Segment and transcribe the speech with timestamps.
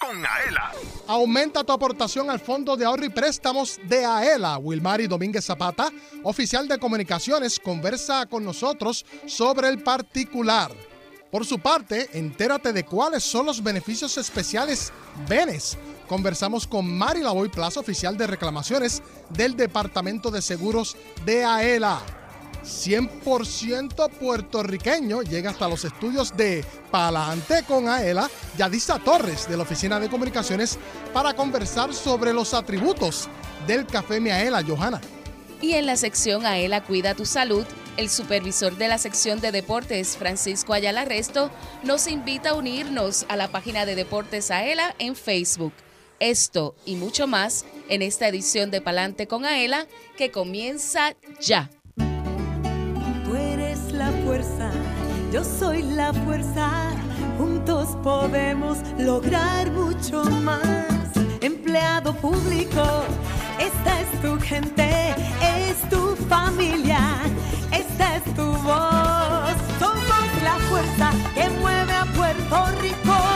[0.00, 0.72] Con Aela.
[1.08, 4.58] Aumenta tu aportación al Fondo de Ahorro y Préstamos de AELA.
[4.58, 5.90] Wilmary Domínguez Zapata,
[6.22, 10.70] oficial de comunicaciones, conversa con nosotros sobre el particular.
[11.30, 14.92] Por su parte, entérate de cuáles son los beneficios especiales
[15.28, 15.76] Benes.
[16.06, 22.23] Conversamos con Mari Lavoy Plaza, oficial de reclamaciones del Departamento de Seguros de AELA.
[22.64, 30.00] 100% puertorriqueño llega hasta los estudios de Palante con Aela, Yadisa Torres de la Oficina
[30.00, 30.78] de Comunicaciones
[31.12, 33.28] para conversar sobre los atributos
[33.66, 35.00] del café Miaela, Johanna.
[35.60, 37.64] Y en la sección Aela Cuida tu Salud,
[37.96, 41.50] el supervisor de la sección de deportes, Francisco Ayala Resto,
[41.84, 45.72] nos invita a unirnos a la página de Deportes Aela en Facebook.
[46.20, 51.70] Esto y mucho más en esta edición de Palante con Aela que comienza ya.
[55.34, 56.92] Yo soy la fuerza.
[57.38, 61.08] Juntos podemos lograr mucho más.
[61.40, 62.84] Empleado público,
[63.58, 64.88] esta es tu gente,
[65.42, 67.00] es tu familia,
[67.72, 69.56] esta es tu voz.
[69.80, 73.33] Somos la fuerza que mueve a Puerto Rico.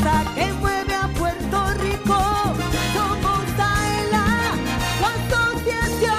[0.00, 2.18] Fuerza que mueve a Puerto Rico.
[2.94, 4.26] Somos AELA,
[4.98, 6.14] tu asociación.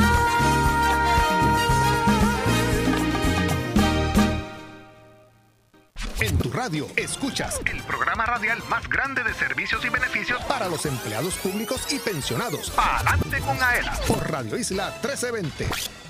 [6.20, 10.86] En tu radio escuchas el programa radial más grande de servicios y beneficios para los
[10.86, 12.72] empleados públicos y pensionados.
[12.72, 16.01] Palante con Aela por Radio Isla 1320.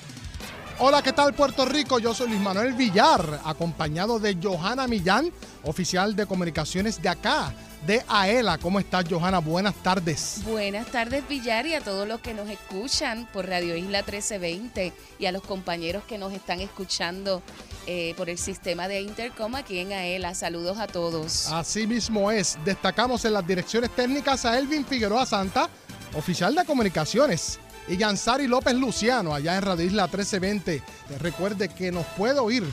[0.83, 1.99] Hola, ¿qué tal Puerto Rico?
[1.99, 7.53] Yo soy Luis Manuel Villar, acompañado de Johanna Millán, oficial de comunicaciones de acá,
[7.85, 8.57] de AELA.
[8.57, 9.37] ¿Cómo estás, Johanna?
[9.37, 10.41] Buenas tardes.
[10.43, 15.25] Buenas tardes, Villar, y a todos los que nos escuchan por Radio Isla 1320 y
[15.27, 17.43] a los compañeros que nos están escuchando
[17.85, 20.33] eh, por el sistema de Intercom aquí en AELA.
[20.33, 21.45] Saludos a todos.
[21.51, 22.57] Así mismo es.
[22.65, 25.69] Destacamos en las direcciones técnicas a Elvin Figueroa Santa,
[26.15, 30.81] oficial de comunicaciones, y Yansari López Luciano, allá en Radio Isla 1320.
[31.19, 32.63] Recuerde que nos puede oír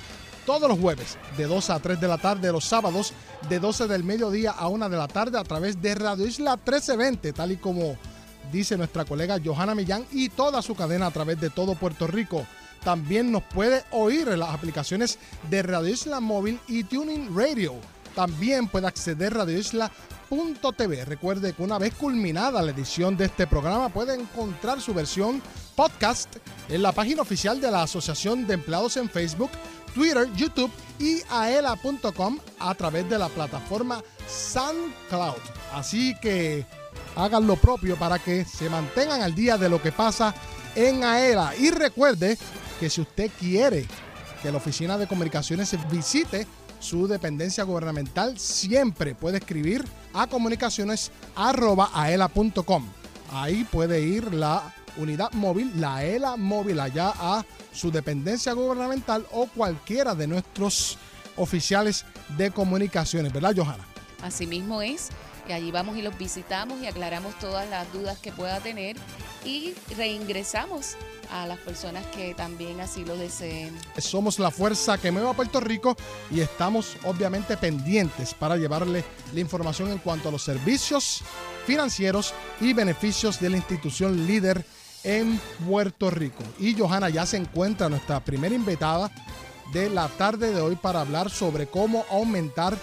[0.47, 3.13] todos los jueves de 2 a 3 de la tarde, los sábados
[3.49, 7.33] de 12 del mediodía a 1 de la tarde a través de Radio Isla 1320,
[7.33, 7.97] tal y como
[8.51, 12.47] dice nuestra colega Johanna Millán y toda su cadena a través de todo Puerto Rico.
[12.83, 15.19] También nos puede oír en las aplicaciones
[15.51, 17.75] de Radio Isla Móvil y Tuning Radio.
[18.15, 19.45] También puede acceder a
[20.31, 21.05] radioisla.tv.
[21.05, 25.43] Recuerde que una vez culminada la edición de este programa puede encontrar su versión
[25.75, 26.37] podcast
[26.69, 29.51] en la página oficial de la Asociación de Empleados en Facebook,
[29.95, 35.41] Twitter, YouTube y aela.com a través de la plataforma SoundCloud.
[35.73, 36.67] Así que
[37.17, 40.35] hagan lo propio para que se mantengan al día de lo que pasa
[40.75, 41.57] en AELA.
[41.57, 42.39] Y recuerde
[42.79, 43.87] que si usted quiere
[44.43, 46.47] que la Oficina de Comunicaciones visite
[46.81, 49.85] su dependencia gubernamental, siempre puede escribir
[50.19, 52.87] a comunicaciones.aela.com.
[53.31, 59.47] Ahí puede ir la unidad móvil, la ELA móvil, allá a su dependencia gubernamental o
[59.47, 60.99] cualquiera de nuestros
[61.37, 62.05] oficiales
[62.37, 63.87] de comunicaciones, ¿verdad, Johanna?
[64.23, 65.09] Así mismo es.
[65.49, 68.97] Y allí vamos y los visitamos y aclaramos todas las dudas que pueda tener
[69.45, 70.97] y reingresamos
[71.31, 73.77] a las personas que también así lo deseen.
[73.99, 75.97] Somos la fuerza que mueve a Puerto Rico
[76.31, 81.23] y estamos obviamente pendientes para llevarle la información en cuanto a los servicios
[81.67, 84.65] financieros y beneficios de la institución líder
[85.05, 86.43] en Puerto Rico.
[86.59, 89.11] Y Johanna ya se encuentra nuestra primera invitada
[89.73, 92.77] de la tarde de hoy para hablar sobre cómo aumentar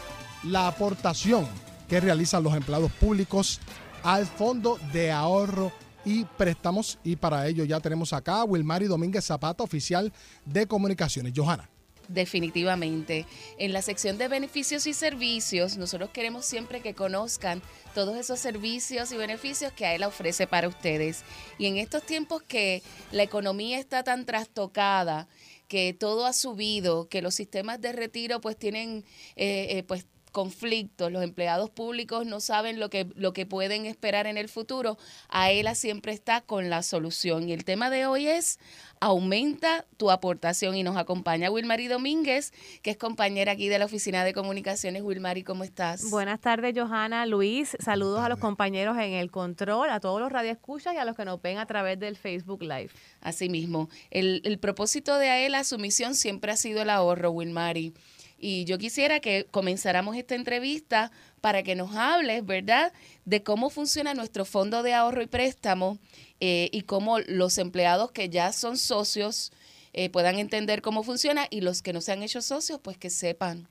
[0.44, 1.47] la aportación
[1.89, 3.59] que realizan los empleados públicos
[4.03, 5.72] al Fondo de Ahorro
[6.05, 6.99] y Préstamos.
[7.03, 10.13] Y para ello ya tenemos acá a Wilmary Domínguez Zapata, oficial
[10.46, 11.34] de comunicaciones.
[11.35, 11.69] Johanna.
[12.07, 13.25] Definitivamente.
[13.57, 17.61] En la sección de beneficios y servicios, nosotros queremos siempre que conozcan
[17.93, 21.23] todos esos servicios y beneficios que AELA ofrece para ustedes.
[21.57, 25.28] Y en estos tiempos que la economía está tan trastocada,
[25.67, 29.03] que todo ha subido, que los sistemas de retiro pues tienen
[29.35, 30.05] eh, eh, pues
[30.35, 34.97] conflictos, los empleados públicos no saben lo que, lo que pueden esperar en el futuro,
[35.29, 37.47] AELA siempre está con la solución.
[37.47, 38.59] Y el tema de hoy es
[38.99, 42.52] aumenta tu aportación y nos acompaña Wilmary Domínguez,
[42.82, 45.03] que es compañera aquí de la Oficina de Comunicaciones.
[45.03, 46.09] Wilmary, ¿cómo estás?
[46.09, 47.78] Buenas tardes, Johanna, Luis.
[47.79, 51.23] Saludos a los compañeros en el control, a todos los radioescuchas y a los que
[51.23, 52.90] nos ven a través del Facebook Live.
[53.22, 57.93] Asimismo, el, el propósito de AELA, su misión siempre ha sido el ahorro, Wilmary.
[58.37, 61.11] Y yo quisiera que comenzáramos esta entrevista
[61.41, 62.91] para que nos hables, ¿verdad?,
[63.23, 65.97] de cómo funciona nuestro fondo de ahorro y préstamo
[66.40, 69.52] eh, y cómo los empleados que ya son socios
[69.93, 73.09] eh, puedan entender cómo funciona y los que no se han hecho socios, pues que
[73.09, 73.70] sepan.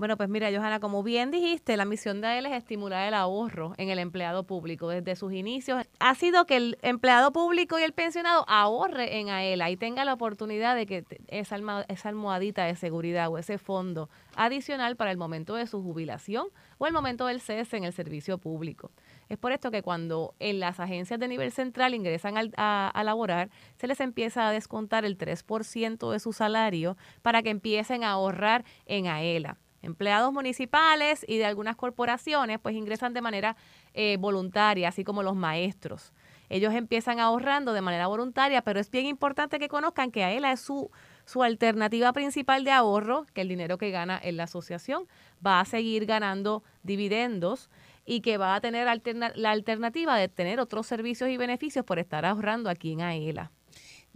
[0.00, 3.74] Bueno, pues mira, Johanna, como bien dijiste, la misión de él es estimular el ahorro
[3.76, 4.88] en el empleado público.
[4.88, 9.68] Desde sus inicios ha sido que el empleado público y el pensionado ahorre en AELA
[9.68, 14.96] y tenga la oportunidad de que esa, esa almohadita de seguridad o ese fondo adicional
[14.96, 16.46] para el momento de su jubilación
[16.78, 18.92] o el momento del cese en el servicio público.
[19.28, 23.50] Es por esto que cuando en las agencias de nivel central ingresan a, a, laborar,
[23.76, 28.64] se les empieza a descontar el 3% de su salario para que empiecen a ahorrar
[28.86, 33.56] en AELA empleados municipales y de algunas corporaciones, pues ingresan de manera
[33.94, 36.12] eh, voluntaria, así como los maestros.
[36.48, 40.44] Ellos empiezan ahorrando de manera voluntaria, pero es bien importante que conozcan que a él
[40.44, 40.90] es su,
[41.24, 45.06] su alternativa principal de ahorro, que el dinero que gana en la asociación
[45.44, 47.70] va a seguir ganando dividendos
[48.04, 48.88] y que va a tener
[49.36, 53.52] la alternativa de tener otros servicios y beneficios por estar ahorrando aquí en AELA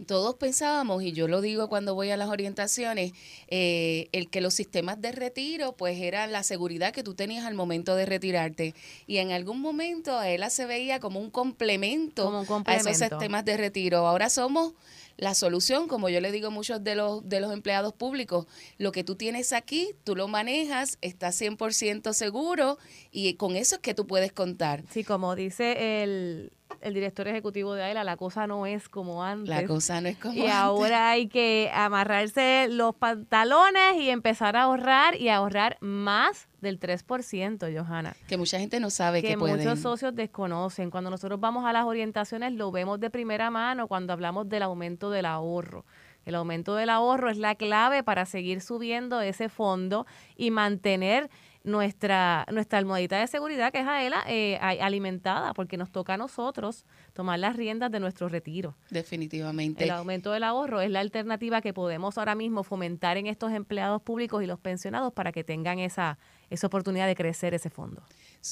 [0.05, 3.13] todos pensábamos, y yo lo digo cuando voy a las orientaciones,
[3.47, 7.53] eh, el que los sistemas de retiro, pues era la seguridad que tú tenías al
[7.53, 8.73] momento de retirarte.
[9.07, 12.89] Y en algún momento a él se veía como un complemento, como un complemento.
[12.89, 14.05] a esos sistemas de retiro.
[14.05, 14.73] Ahora somos
[15.17, 18.91] la solución, como yo le digo a muchos de los, de los empleados públicos, lo
[18.91, 22.77] que tú tienes aquí, tú lo manejas, estás 100% seguro
[23.11, 24.83] y con eso es que tú puedes contar.
[24.91, 26.51] Sí, como dice el,
[26.93, 29.49] director ejecutivo de AELA, la cosa no es como antes.
[29.49, 34.63] La cosa no es como y ahora hay que amarrarse los pantalones y empezar a
[34.63, 38.15] ahorrar y ahorrar más del 3%, Johanna.
[38.27, 40.91] Que mucha gente no sabe que, que muchos socios desconocen.
[40.91, 45.09] Cuando nosotros vamos a las orientaciones lo vemos de primera mano cuando hablamos del aumento
[45.09, 45.85] del ahorro.
[46.25, 51.29] El aumento del ahorro es la clave para seguir subiendo ese fondo y mantener
[51.65, 56.85] nuestra, nuestra almohadita de seguridad, que es AELA, eh, alimentada, porque nos toca a nosotros
[57.13, 58.75] tomar las riendas de nuestro retiro.
[58.89, 59.83] Definitivamente.
[59.83, 64.01] El aumento del ahorro es la alternativa que podemos ahora mismo fomentar en estos empleados
[64.01, 66.17] públicos y los pensionados para que tengan esa,
[66.49, 68.03] esa oportunidad de crecer ese fondo.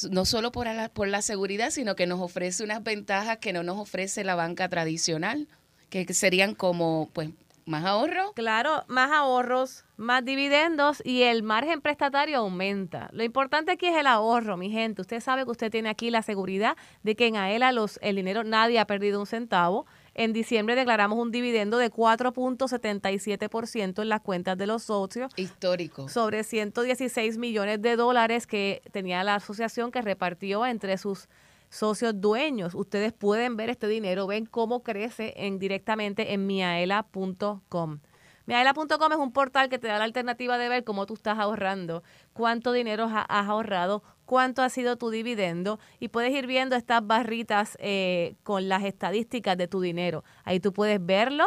[0.09, 3.63] No solo por la, por la seguridad, sino que nos ofrece unas ventajas que no
[3.63, 5.47] nos ofrece la banca tradicional,
[5.89, 7.29] que serían como pues
[7.65, 8.33] más ahorro.
[8.33, 13.09] Claro, más ahorros, más dividendos y el margen prestatario aumenta.
[13.13, 15.01] Lo importante aquí es el ahorro, mi gente.
[15.01, 18.43] Usted sabe que usted tiene aquí la seguridad de que en AELA los, el dinero
[18.43, 19.85] nadie ha perdido un centavo.
[20.13, 25.31] En diciembre declaramos un dividendo de 4.77% en las cuentas de los socios.
[25.35, 26.07] Histórico.
[26.07, 31.27] Sobre 116 millones de dólares que tenía la asociación que repartió entre sus
[31.69, 32.75] socios dueños.
[32.75, 37.99] Ustedes pueden ver este dinero, ven cómo crece en, directamente en miaela.com.
[38.45, 42.03] Miaela.com es un portal que te da la alternativa de ver cómo tú estás ahorrando,
[42.33, 47.77] cuánto dinero has ahorrado, cuánto ha sido tu dividendo y puedes ir viendo estas barritas
[47.79, 50.25] eh, con las estadísticas de tu dinero.
[50.43, 51.45] Ahí tú puedes verlo,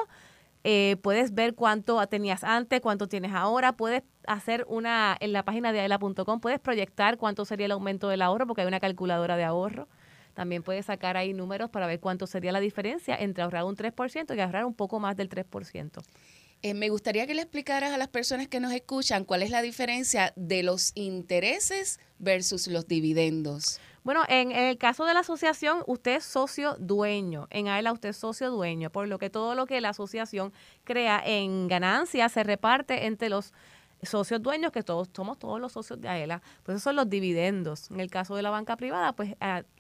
[0.64, 5.72] eh, puedes ver cuánto tenías antes, cuánto tienes ahora, puedes hacer una, en la página
[5.72, 9.44] de aela.com, puedes proyectar cuánto sería el aumento del ahorro porque hay una calculadora de
[9.44, 9.86] ahorro.
[10.32, 14.36] También puedes sacar ahí números para ver cuánto sería la diferencia entre ahorrar un 3%
[14.36, 16.02] y ahorrar un poco más del 3%.
[16.62, 19.62] Eh, me gustaría que le explicaras a las personas que nos escuchan cuál es la
[19.62, 23.78] diferencia de los intereses versus los dividendos.
[24.04, 27.48] Bueno, en, el caso de la asociación, usted es socio dueño.
[27.50, 30.52] En AELA usted es socio dueño, por lo que todo lo que la asociación
[30.84, 33.52] crea en ganancias se reparte entre los
[34.02, 36.40] socios dueños, que todos somos todos los socios de AELA.
[36.62, 37.90] Pues esos son los dividendos.
[37.90, 39.34] En el caso de la banca privada, pues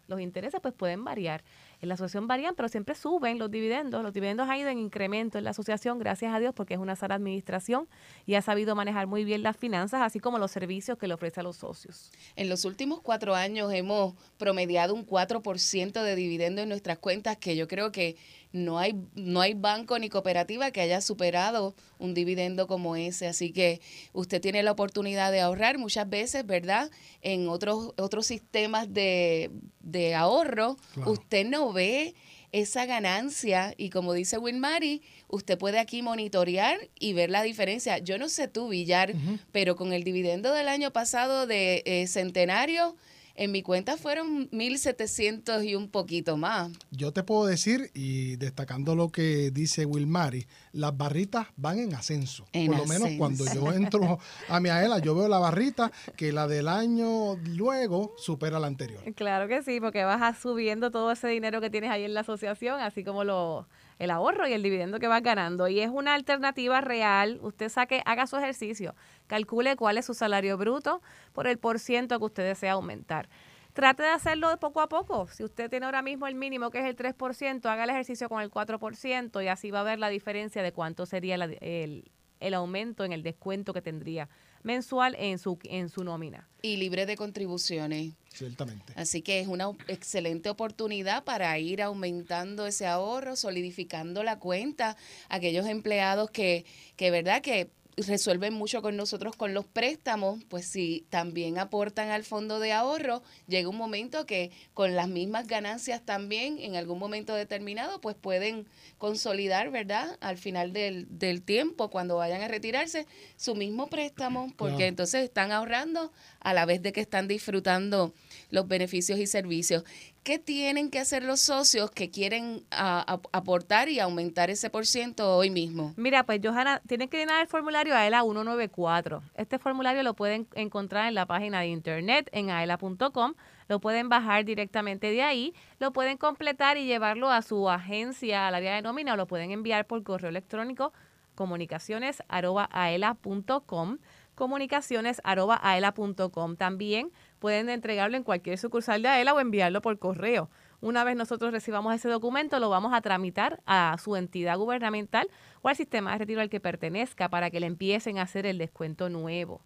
[0.08, 1.44] los intereses pues pueden variar.
[1.80, 4.02] En la asociación varían, pero siempre suben los dividendos.
[4.02, 6.96] Los dividendos han ido en incremento en la asociación, gracias a Dios, porque es una
[6.96, 7.88] sala administración
[8.24, 11.40] y ha sabido manejar muy bien las finanzas, así como los servicios que le ofrece
[11.40, 12.10] a los socios.
[12.34, 17.56] En los últimos cuatro años hemos promediado un 4% de dividendo en nuestras cuentas, que
[17.56, 18.16] yo creo que
[18.56, 23.26] no hay, no hay banco ni cooperativa que haya superado un dividendo como ese.
[23.26, 23.80] Así que
[24.12, 26.90] usted tiene la oportunidad de ahorrar muchas veces, ¿verdad?
[27.20, 32.14] En otros, otros sistemas de, de ahorro, usted no ve
[32.52, 37.98] esa ganancia y como dice Wilmary, usted puede aquí monitorear y ver la diferencia.
[37.98, 39.14] Yo no sé tú, Villar,
[39.52, 42.96] pero con el dividendo del año pasado de eh, Centenario,
[43.36, 46.72] en mi cuenta fueron 1.700 y un poquito más.
[46.90, 52.46] Yo te puedo decir, y destacando lo que dice Wilmary, las barritas van en ascenso.
[52.52, 56.48] Por lo menos cuando yo entro a mi aela, yo veo la barrita que la
[56.48, 59.02] del año luego supera la anterior.
[59.14, 62.80] Claro que sí, porque vas subiendo todo ese dinero que tienes ahí en la asociación,
[62.80, 63.66] así como lo
[63.98, 65.68] el ahorro y el dividendo que vas ganando.
[65.68, 67.38] Y es una alternativa real.
[67.42, 68.94] Usted saque, haga su ejercicio,
[69.26, 73.28] calcule cuál es su salario bruto por el por ciento que usted desea aumentar.
[73.72, 75.28] Trate de hacerlo de poco a poco.
[75.28, 78.40] Si usted tiene ahora mismo el mínimo, que es el 3%, haga el ejercicio con
[78.40, 82.10] el 4% y así va a ver la diferencia de cuánto sería el,
[82.40, 84.28] el aumento en el descuento que tendría
[84.66, 86.48] mensual en su, en su nómina.
[86.60, 88.14] Y libre de contribuciones.
[88.34, 88.92] Ciertamente.
[88.96, 94.96] Así que es una excelente oportunidad para ir aumentando ese ahorro, solidificando la cuenta.
[95.28, 101.06] Aquellos empleados que, que verdad, que resuelven mucho con nosotros con los préstamos, pues si
[101.08, 106.58] también aportan al fondo de ahorro, llega un momento que con las mismas ganancias también,
[106.58, 108.66] en algún momento determinado, pues pueden
[108.98, 110.18] consolidar, ¿verdad?
[110.20, 115.50] Al final del, del tiempo, cuando vayan a retirarse, su mismo préstamo, porque entonces están
[115.50, 118.12] ahorrando a la vez de que están disfrutando
[118.50, 119.84] los beneficios y servicios.
[120.26, 125.50] ¿Qué tienen que hacer los socios que quieren aportar y aumentar ese por ciento hoy
[125.50, 125.94] mismo?
[125.96, 129.22] Mira, pues Johanna, tienen que llenar el formulario AELA 194.
[129.36, 133.34] Este formulario lo pueden encontrar en la página de internet en aela.com.
[133.68, 138.56] Lo pueden bajar directamente de ahí, lo pueden completar y llevarlo a su agencia, al
[138.56, 140.92] área de nómina, o lo pueden enviar por correo electrónico
[141.36, 143.98] comunicaciones.aela.com
[144.36, 146.56] comunicaciones.aela.com.
[146.56, 147.10] También
[147.46, 150.50] pueden entregarlo en cualquier sucursal de AELA o enviarlo por correo.
[150.80, 155.30] Una vez nosotros recibamos ese documento, lo vamos a tramitar a su entidad gubernamental
[155.62, 158.58] o al sistema de retiro al que pertenezca para que le empiecen a hacer el
[158.58, 159.62] descuento nuevo.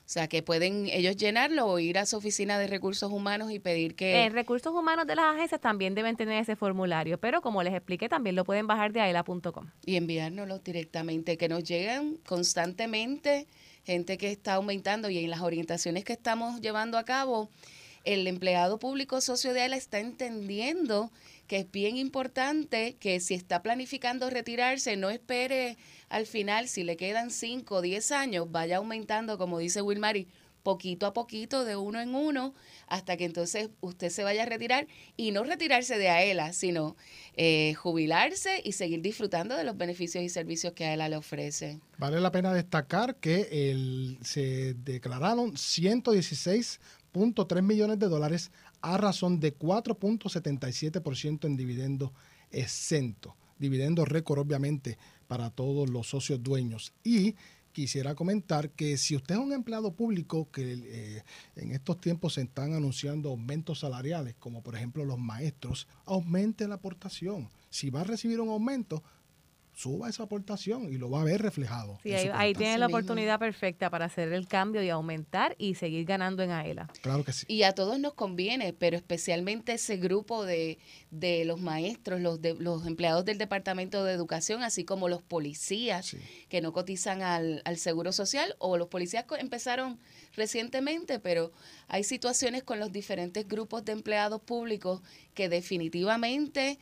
[0.00, 3.58] O sea, que pueden ellos llenarlo o ir a su oficina de recursos humanos y
[3.58, 4.24] pedir que...
[4.24, 8.10] En recursos humanos de las agencias también deben tener ese formulario, pero como les expliqué,
[8.10, 9.70] también lo pueden bajar de aela.com.
[9.86, 13.48] Y enviárnoslo directamente, que nos lleguen constantemente
[13.84, 17.50] gente que está aumentando y en las orientaciones que estamos llevando a cabo,
[18.04, 21.10] el empleado público socio de AELA está entendiendo
[21.46, 25.76] que es bien importante que si está planificando retirarse, no espere
[26.08, 30.28] al final, si le quedan 5 o 10 años, vaya aumentando, como dice Wilmary,
[30.64, 32.52] poquito a poquito, de uno en uno,
[32.88, 36.96] hasta que entonces usted se vaya a retirar y no retirarse de AELA, sino
[37.36, 41.78] eh, jubilarse y seguir disfrutando de los beneficios y servicios que AELA le ofrece.
[41.98, 51.44] Vale la pena destacar que se declararon 116.3 millones de dólares a razón de 4.77%
[51.44, 52.12] en dividendo
[52.50, 53.36] exento.
[53.58, 56.92] Dividendo récord, obviamente, para todos los socios dueños.
[57.04, 57.36] Y
[57.74, 61.22] quisiera comentar que si usted es un empleado público que eh,
[61.56, 66.76] en estos tiempos se están anunciando aumentos salariales, como por ejemplo los maestros, aumente la
[66.76, 67.50] aportación.
[67.68, 69.02] Si va a recibir un aumento,
[69.74, 71.98] suba esa aportación y lo va a ver reflejado.
[72.02, 76.42] Sí, ahí, tiene la oportunidad perfecta para hacer el cambio y aumentar y seguir ganando
[76.42, 76.88] en AELA.
[77.02, 77.44] Claro que sí.
[77.48, 80.78] Y a todos nos conviene, pero especialmente ese grupo de,
[81.10, 86.16] de los maestros, los, de, los empleados del Departamento de Educación, así como los policías
[86.48, 89.98] que no cotizan al, al Seguro Social o los policías empezaron
[90.36, 91.52] recientemente, pero
[91.88, 95.02] hay situaciones con los diferentes grupos de empleados públicos
[95.34, 96.78] que definitivamente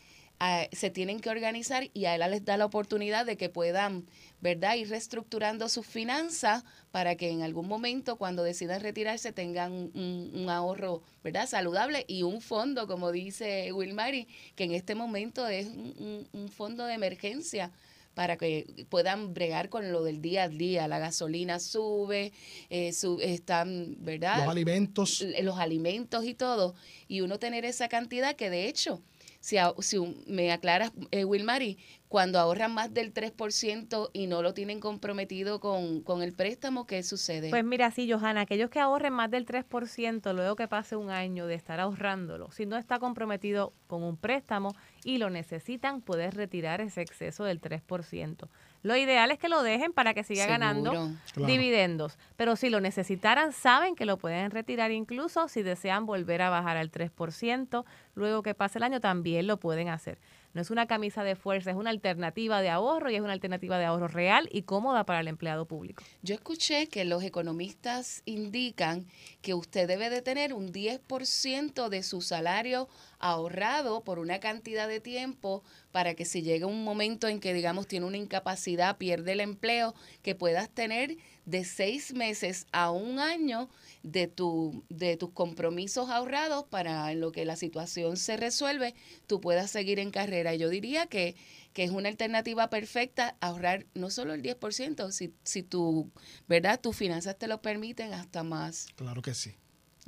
[0.72, 4.06] se tienen que organizar y a él les da la oportunidad de que puedan,
[4.40, 10.46] ¿verdad?, ir reestructurando sus finanzas para que en algún momento, cuando decidan retirarse, tengan un,
[10.48, 16.48] ahorro, ¿verdad?, saludable y un fondo, como dice Wilmary, que en este momento es un,
[16.50, 17.70] fondo de emergencia
[18.14, 20.88] para que puedan bregar con lo del día a día.
[20.88, 22.32] La gasolina sube,
[22.68, 24.38] eh, están, ¿verdad?
[24.38, 25.24] Los alimentos.
[25.40, 26.74] Los alimentos y todo.
[27.08, 29.00] Y uno tener esa cantidad que de hecho
[29.42, 31.76] si, si me aclaras, eh, Wilmary,
[32.12, 37.02] cuando ahorran más del 3% y no lo tienen comprometido con, con, el préstamo, ¿qué
[37.02, 37.48] sucede?
[37.48, 41.46] Pues mira, sí, Johanna, aquellos que ahorren más del 3%, luego que pase un año
[41.46, 46.82] de estar ahorrándolo, si no está comprometido con un préstamo y lo necesitan, puedes retirar
[46.82, 48.46] ese exceso del 3%.
[48.82, 52.18] Lo ideal es que lo dejen para que siga ganando dividendos.
[52.36, 56.76] Pero si lo necesitaran, saben que lo pueden retirar incluso si desean volver a bajar
[56.76, 57.84] al 3%.
[58.14, 60.18] Luego que pase el año también lo pueden hacer.
[60.54, 63.78] No es una camisa de fuerza, es una alternativa de ahorro y es una alternativa
[63.78, 66.02] de ahorro real y cómoda para el empleado público.
[66.22, 69.06] Yo escuché que los economistas indican
[69.40, 75.00] que usted debe de tener un 10% de su salario ahorrado por una cantidad de
[75.00, 79.40] tiempo para que si llega un momento en que, digamos, tiene una incapacidad, pierde el
[79.40, 83.68] empleo, que puedas tener de seis meses a un año
[84.02, 88.94] de, tu, de tus compromisos ahorrados para en lo que la situación se resuelve,
[89.26, 90.54] tú puedas seguir en carrera.
[90.54, 91.34] Yo diría que,
[91.72, 96.10] que es una alternativa perfecta ahorrar no solo el 10%, si, si tu,
[96.48, 96.80] ¿verdad?
[96.80, 98.88] tus finanzas te lo permiten, hasta más.
[98.96, 99.54] Claro que sí.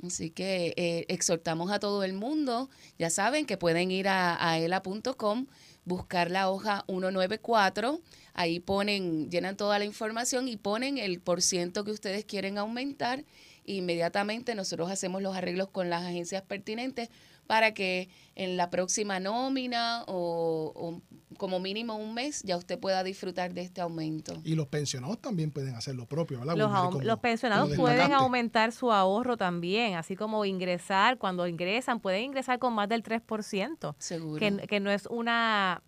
[0.03, 4.59] Así que eh, exhortamos a todo el mundo, ya saben que pueden ir a, a
[4.59, 5.47] ela.com,
[5.85, 8.01] buscar la hoja 194,
[8.35, 13.25] ahí ponen, llenan toda la información y ponen el por ciento que ustedes quieren aumentar
[13.65, 17.09] inmediatamente nosotros hacemos los arreglos con las agencias pertinentes
[17.47, 21.01] para que en la próxima nómina o,
[21.37, 24.33] como mínimo un mes ya usted pueda disfrutar de este aumento.
[24.43, 26.55] Y los pensionados también pueden hacer lo propio, ¿verdad?
[27.03, 32.73] Los, pensionados pueden aumentar su ahorro también, así como ingresar, cuando ingresan, pueden ingresar con
[32.73, 33.95] más del 3%.
[33.99, 34.39] Seguro.
[34.39, 35.83] Que, que no es una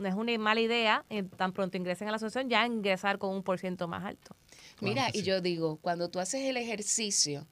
[0.00, 3.34] no es una mala idea, eh, tan pronto ingresen a la asociación, ya ingresar con
[3.34, 4.34] un por ciento más alto.
[4.80, 7.46] Mira, y yo digo, cuando tú haces el ejercicio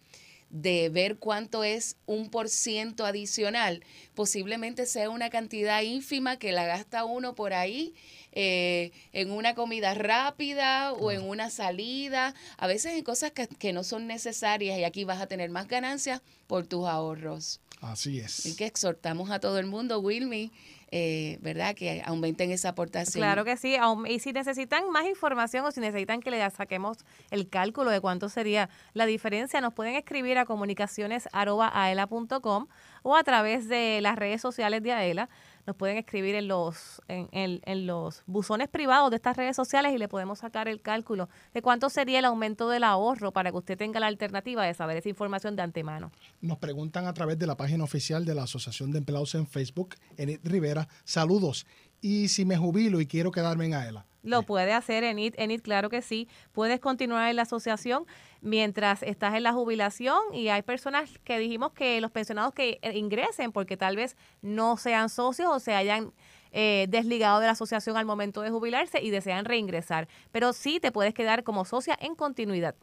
[0.51, 6.65] de ver cuánto es un por ciento adicional, posiblemente sea una cantidad ínfima que la
[6.65, 7.95] gasta uno por ahí
[8.33, 13.73] eh, en una comida rápida o en una salida, a veces en cosas que, que,
[13.73, 17.61] no son necesarias y aquí vas a tener más ganancias por tus ahorros.
[17.81, 18.47] Así es.
[18.47, 20.51] Y que exhortamos a todo el mundo, Wilmy,
[20.91, 21.75] eh, ¿verdad?
[21.75, 23.21] Que aumenten esa aportación.
[23.21, 23.77] Claro que sí.
[24.07, 26.99] Y si necesitan más información o si necesitan que le saquemos
[27.31, 32.67] el cálculo de cuánto sería la diferencia, nos pueden escribir a comunicaciones.aela.com
[33.03, 35.29] o a través de las redes sociales de AELA
[35.69, 39.99] nos pueden escribir en los, en, en, los buzones privados de estas redes sociales y
[39.99, 43.77] le podemos sacar el cálculo de cuánto sería el aumento del ahorro para que usted
[43.77, 46.11] tenga la alternativa de saber esa información de antemano.
[46.41, 49.97] Nos preguntan a través de la página oficial de la Asociación de Empleados en Facebook,
[50.17, 51.67] Enid Rivera, saludos.
[52.01, 54.07] Y si me jubilo y quiero quedarme en AELA.
[54.23, 56.29] Lo puede hacer Enid, Enid, claro que sí.
[56.53, 58.05] Puedes continuar en la asociación
[58.41, 62.99] mientras estás en la jubilación y hay personas que dijimos que los pensionados que eh,
[62.99, 66.13] ingresen porque tal vez no sean socios o se hayan
[66.51, 70.09] eh, desligado de la asociación al momento de jubilarse y desean reingresar.
[70.33, 72.75] Pero sí te puedes quedar como socia en continuidad.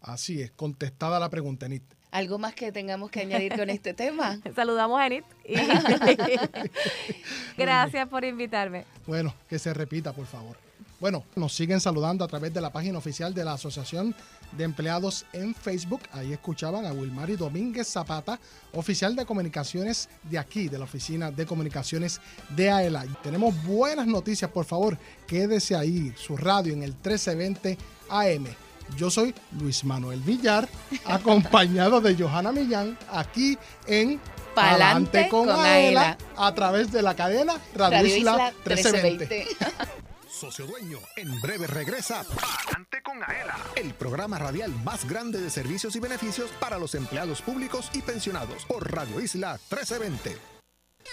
[0.00, 1.82] Así es, contestada la pregunta, Enid.
[2.10, 4.40] ¿Algo más que tengamos que añadir con este tema?
[4.54, 5.24] Saludamos a Enid.
[7.58, 8.84] Gracias por invitarme.
[9.06, 10.56] Bueno, que se repita, por favor.
[11.00, 14.16] Bueno, nos siguen saludando a través de la página oficial de la Asociación
[14.50, 16.00] de Empleados en Facebook.
[16.10, 18.40] Ahí escuchaban a Wilmary Domínguez Zapata,
[18.72, 23.04] oficial de comunicaciones de aquí, de la Oficina de Comunicaciones de AELA.
[23.22, 27.78] Tenemos buenas noticias, por favor, quédese ahí, su radio en el 1320
[28.08, 28.67] AM.
[28.96, 30.68] Yo soy Luis Manuel Villar,
[31.04, 34.20] acompañado de Johanna Millán, aquí en
[34.54, 39.46] Palante con, AELA, a través de la cadena Radio, Isla 1320.
[40.38, 40.98] socio dueño.
[41.16, 46.50] En breve regresa Adelante con Aela, el programa radial más grande de servicios y beneficios
[46.60, 50.57] para los empleados públicos y pensionados por Radio Isla 1320.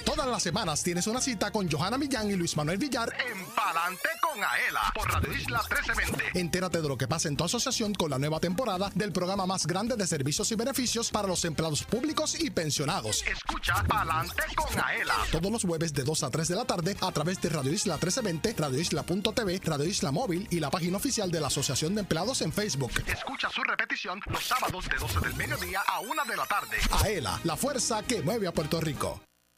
[0.04, 4.10] Todas las semanas tienes una cita con Johanna Millán y Luis Manuel Villar en Palante
[4.22, 6.40] con Aela por Radio Isla 1320.
[6.40, 9.66] Entérate de lo que pasa en tu asociación con la nueva temporada del programa más
[9.66, 13.24] grande de servicios y beneficios para los empleados públicos y pensionados.
[13.26, 15.16] Escucha Palante con Aela.
[15.32, 17.96] Todos los jueves de 2 a 3 de la tarde a través de Radio Isla
[17.96, 22.42] 1320, Radio Isla.tv, Radio Isla Móvil y la página oficial de la Asociación de Empleados
[22.42, 22.92] en Facebook.
[23.08, 26.78] Escucha su repetición los sábados de 12 del mediodía a 1 de la tarde.
[27.04, 29.22] Aela, la fuerza que mueve a Puerto Rico.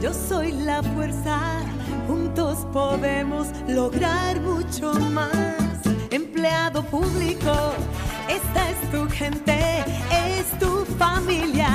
[0.00, 1.60] Yo soy la fuerza.
[2.06, 5.30] Juntos podemos lograr mucho más.
[6.10, 7.52] Empleado público,
[8.28, 11.70] esta es tu gente, es tu familia,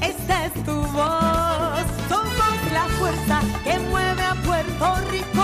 [0.00, 1.84] esta es tu voz.
[2.08, 5.39] Somos la fuerza que mueve a Puerto Rico.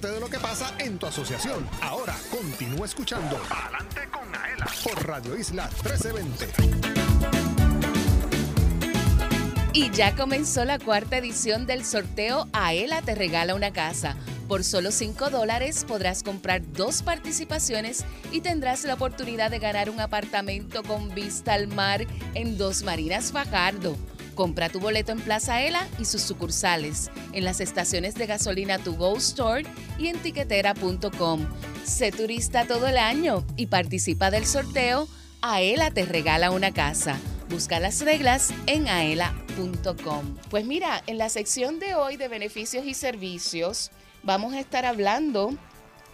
[0.00, 1.66] De lo que pasa en tu asociación.
[1.80, 6.46] Ahora continúa escuchando Adelante con Aela por Radio Isla 1320.
[9.72, 14.16] Y ya comenzó la cuarta edición del sorteo Aela te regala una casa.
[14.48, 20.00] Por solo 5 dólares podrás comprar dos participaciones y tendrás la oportunidad de ganar un
[20.00, 23.96] apartamento con vista al mar en Dos Marinas Fajardo.
[24.36, 28.92] Compra tu boleto en Plaza Aela y sus sucursales, en las estaciones de gasolina To
[28.92, 29.64] Go Store
[29.98, 31.46] y en tiquetera.com.
[31.84, 35.08] Sé turista todo el año y participa del sorteo
[35.42, 37.16] Aela te regala una casa.
[37.48, 40.36] Busca las reglas en aela.com.
[40.50, 43.92] Pues mira, en la sección de hoy de beneficios y servicios
[44.26, 45.54] vamos a estar hablando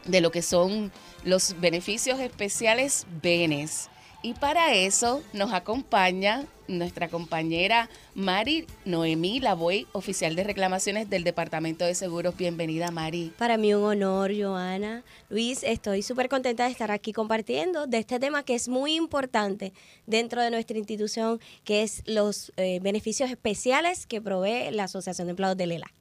[0.04, 0.92] de lo que son
[1.24, 3.88] los beneficios especiales BENES.
[4.24, 11.84] Y para eso nos acompaña nuestra compañera Mari Noemí Lavoy, oficial de reclamaciones del Departamento
[11.84, 12.36] de Seguros.
[12.36, 13.32] Bienvenida, Mari.
[13.36, 15.02] Para mí un honor, Joana.
[15.28, 19.72] Luis, estoy súper contenta de estar aquí compartiendo de este tema que es muy importante
[20.06, 25.30] dentro de nuestra institución, que es los eh, beneficios especiales que provee la Asociación de
[25.30, 25.92] Empleados de Lela.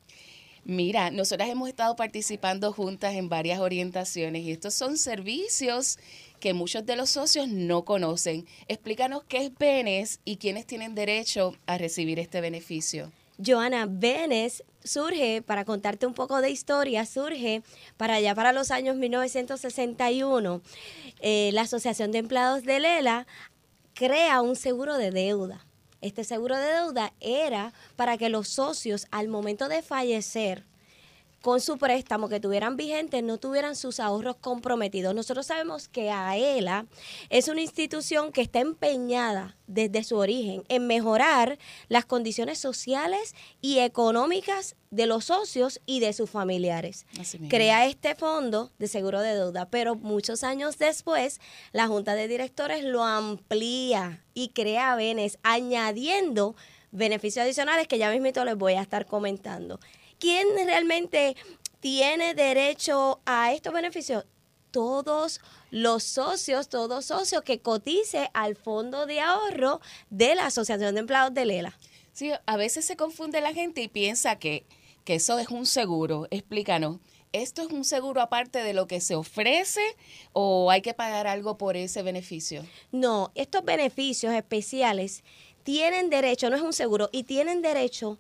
[0.64, 5.98] Mira, nosotras hemos estado participando juntas en varias orientaciones y estos son servicios
[6.40, 8.46] que muchos de los socios no conocen.
[8.68, 13.12] Explícanos qué es BENES y quiénes tienen derecho a recibir este beneficio.
[13.44, 17.64] Joana, Benes surge, para contarte un poco de historia, surge
[17.98, 20.62] para allá para los años 1961.
[21.22, 23.26] Eh, la Asociación de Empleados de Lela
[23.96, 25.66] crea un seguro de deuda.
[26.02, 30.66] Este seguro de deuda era para que los socios al momento de fallecer
[31.42, 35.16] con su préstamo que tuvieran vigente no tuvieran sus ahorros comprometidos.
[35.16, 36.86] Nosotros sabemos que AELA
[37.30, 43.80] es una institución que está empeñada desde su origen en mejorar las condiciones sociales y
[43.80, 47.06] económicas de los socios y de sus familiares.
[47.50, 51.40] Crea este fondo de seguro de deuda, pero muchos años después
[51.72, 56.56] la Junta de Directores lo amplía y crea Benes, añadiendo
[56.92, 59.80] beneficios adicionales que ya mismito les voy a estar comentando.
[60.22, 61.36] ¿Quién realmente
[61.80, 64.24] tiene derecho a estos beneficios?
[64.70, 69.82] Todos los socios, todo socio que cotice al fondo de ahorro
[70.12, 71.80] de la Asociación de Empleados de Lela.
[72.14, 74.68] Sí, a veces se confunde la gente y piensa que,
[75.06, 76.28] que eso es un seguro.
[76.30, 77.00] Explícanos.
[77.34, 79.82] ¿Esto es un seguro aparte de lo que se ofrece
[80.34, 82.64] o hay que pagar algo por ese beneficio?
[82.92, 85.24] No, estos beneficios especiales
[85.64, 88.20] tienen derecho, no es un seguro, y tienen derecho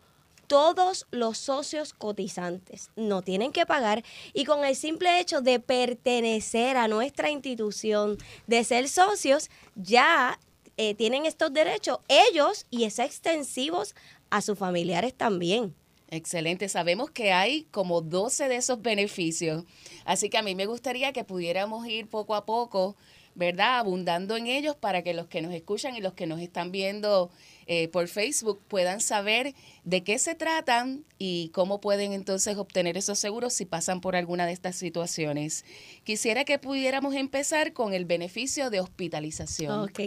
[0.51, 2.89] todos los socios cotizantes.
[2.97, 8.65] No tienen que pagar y con el simple hecho de pertenecer a nuestra institución, de
[8.65, 10.37] ser socios, ya
[10.75, 13.95] eh, tienen estos derechos ellos y es extensivos
[14.29, 15.73] a sus familiares también.
[16.09, 16.67] Excelente.
[16.67, 19.63] Sabemos que hay como 12 de esos beneficios.
[20.03, 22.97] Así que a mí me gustaría que pudiéramos ir poco a poco,
[23.35, 23.79] ¿verdad?
[23.79, 27.29] Abundando en ellos para que los que nos escuchan y los que nos están viendo
[27.67, 33.19] eh, por Facebook puedan saber de qué se tratan y cómo pueden entonces obtener esos
[33.19, 35.63] seguros si pasan por alguna de estas situaciones.
[36.03, 39.81] Quisiera que pudiéramos empezar con el beneficio de hospitalización.
[39.81, 39.99] Ok.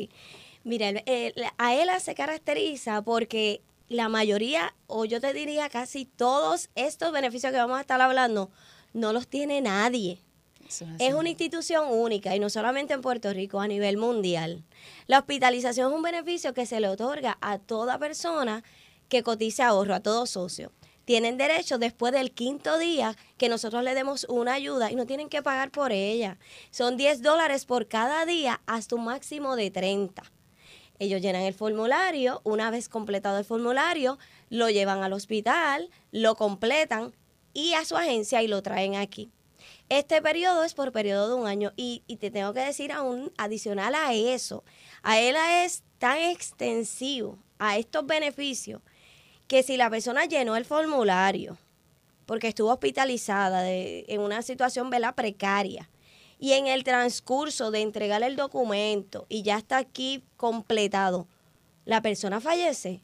[0.64, 6.70] Mira, eh, la- AELA se caracteriza porque la mayoría, o yo te diría casi todos
[6.74, 8.50] estos beneficios que vamos a estar hablando,
[8.94, 10.20] no los tiene nadie.
[10.98, 14.64] Es una institución única y no solamente en Puerto Rico, a nivel mundial.
[15.06, 18.64] La hospitalización es un beneficio que se le otorga a toda persona
[19.08, 20.72] que cotice ahorro, a todo socio.
[21.04, 25.28] Tienen derecho después del quinto día que nosotros le demos una ayuda y no tienen
[25.28, 26.38] que pagar por ella.
[26.70, 30.22] Son 10 dólares por cada día hasta un máximo de 30.
[30.98, 37.12] Ellos llenan el formulario, una vez completado el formulario, lo llevan al hospital, lo completan
[37.52, 39.30] y a su agencia y lo traen aquí.
[39.88, 43.32] Este periodo es por periodo de un año y, y te tengo que decir aún
[43.36, 44.64] adicional a eso,
[45.02, 48.80] a él es tan extensivo a estos beneficios
[49.46, 51.58] que si la persona llenó el formulario
[52.26, 55.14] porque estuvo hospitalizada en una situación ¿verdad?
[55.14, 55.90] precaria
[56.38, 61.28] y en el transcurso de entregar el documento y ya está aquí completado,
[61.84, 63.02] la persona fallece,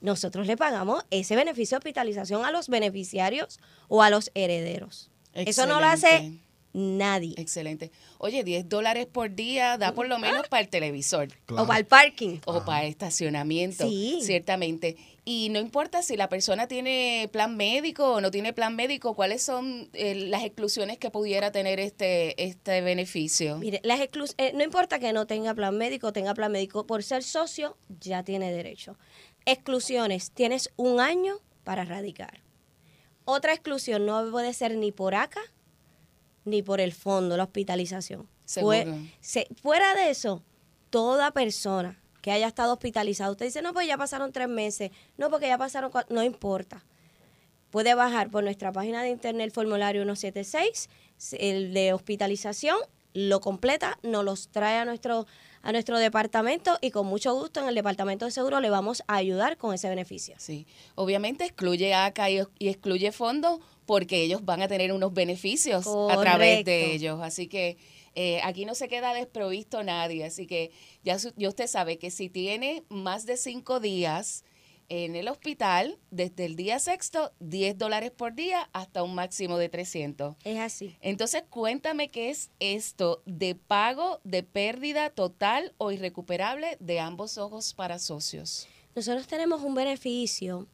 [0.00, 5.09] nosotros le pagamos ese beneficio de hospitalización a los beneficiarios o a los herederos.
[5.34, 6.32] Eso no lo hace
[6.72, 7.34] nadie.
[7.36, 7.90] Excelente.
[8.18, 11.28] Oye, 10 dólares por día da por lo menos para el televisor.
[11.48, 12.38] O para el parking.
[12.46, 14.20] O para estacionamiento, Sí.
[14.22, 14.96] ciertamente.
[15.24, 19.42] Y no importa si la persona tiene plan médico o no tiene plan médico, cuáles
[19.42, 23.58] son eh, las exclusiones que pudiera tener este, este beneficio.
[23.58, 27.02] Mire, las exclus- eh, no importa que no tenga plan médico, tenga plan médico, por
[27.02, 28.96] ser socio ya tiene derecho.
[29.44, 32.40] Exclusiones, tienes un año para radicar.
[33.24, 35.40] Otra exclusión no puede ser ni por acá
[36.44, 38.26] ni por el fondo, la hospitalización.
[38.46, 38.96] Fue- Seguro.
[39.20, 40.42] se- fuera de eso,
[40.88, 45.30] toda persona que haya estado hospitalizada, usted dice, no, pues ya pasaron tres meses, no,
[45.30, 46.06] porque ya pasaron, cua-".
[46.08, 46.82] no importa.
[47.70, 50.88] Puede bajar por nuestra página de internet el formulario 176,
[51.38, 52.78] el de hospitalización,
[53.14, 55.26] lo completa, nos los trae a nuestro,
[55.62, 59.16] a nuestro departamento y con mucho gusto en el departamento de seguro le vamos a
[59.16, 60.34] ayudar con ese beneficio.
[60.38, 65.86] Sí, obviamente excluye ACA y, y excluye fondos porque ellos van a tener unos beneficios
[66.10, 67.20] a través de ellos.
[67.22, 67.76] Así que
[68.14, 70.24] eh, aquí no se queda desprovisto nadie.
[70.24, 70.70] Así que
[71.04, 74.44] ya, su- ya usted sabe que si tiene más de cinco días
[74.90, 79.68] en el hospital, desde el día sexto, 10 dólares por día hasta un máximo de
[79.68, 80.36] 300.
[80.44, 80.98] Es así.
[81.00, 87.72] Entonces, cuéntame qué es esto de pago de pérdida total o irrecuperable de ambos ojos
[87.72, 88.68] para socios.
[88.96, 90.66] Nosotros tenemos un beneficio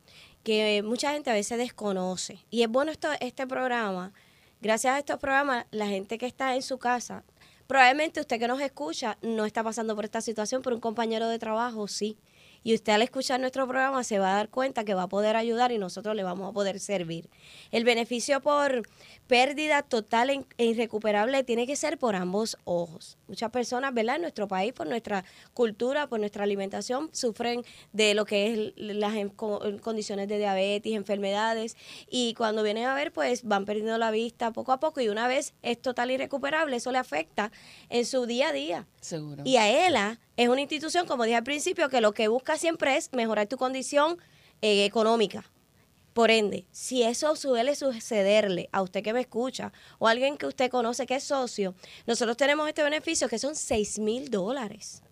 [0.43, 2.39] que mucha gente a veces desconoce.
[2.51, 4.15] Y es bueno esto, este programa.
[4.63, 7.23] Gracias a estos programas, la gente que está en su casa,
[7.67, 11.39] probablemente usted que nos escucha no está pasando por esta situación, pero un compañero de
[11.39, 12.17] trabajo sí.
[12.67, 15.37] Y usted al escuchar nuestro programa se va a dar cuenta que va a poder
[15.37, 17.31] ayudar y nosotros le vamos a poder servir.
[17.71, 18.83] El beneficio por
[19.29, 23.19] pérdida total e e irrecuperable tiene que ser por ambos ojos.
[23.29, 24.17] Muchas personas, ¿verdad?
[24.17, 25.25] En nuestro país, por nuestra
[25.55, 29.15] cultura, por nuestra alimentación, sufren de lo que es las
[29.81, 31.77] condiciones de diabetes, enfermedades,
[32.11, 35.29] y cuando vienen a ver, pues van perdiendo la vista poco a poco, y una
[35.29, 37.53] vez es total irrecuperable, eso le afecta
[37.91, 38.87] en su día a día.
[39.01, 39.45] Seguro.
[39.47, 43.13] Y AELA es una institución, como dije al principio, que lo que busca siempre es
[43.13, 44.19] mejorar tu condición
[44.61, 45.45] eh, económica.
[46.13, 50.47] Por ende, si eso suele sucederle a usted que me escucha o a alguien que
[50.47, 51.75] usted conoce que es socio,
[52.07, 55.03] nosotros tenemos este beneficio que son 6 mil dólares.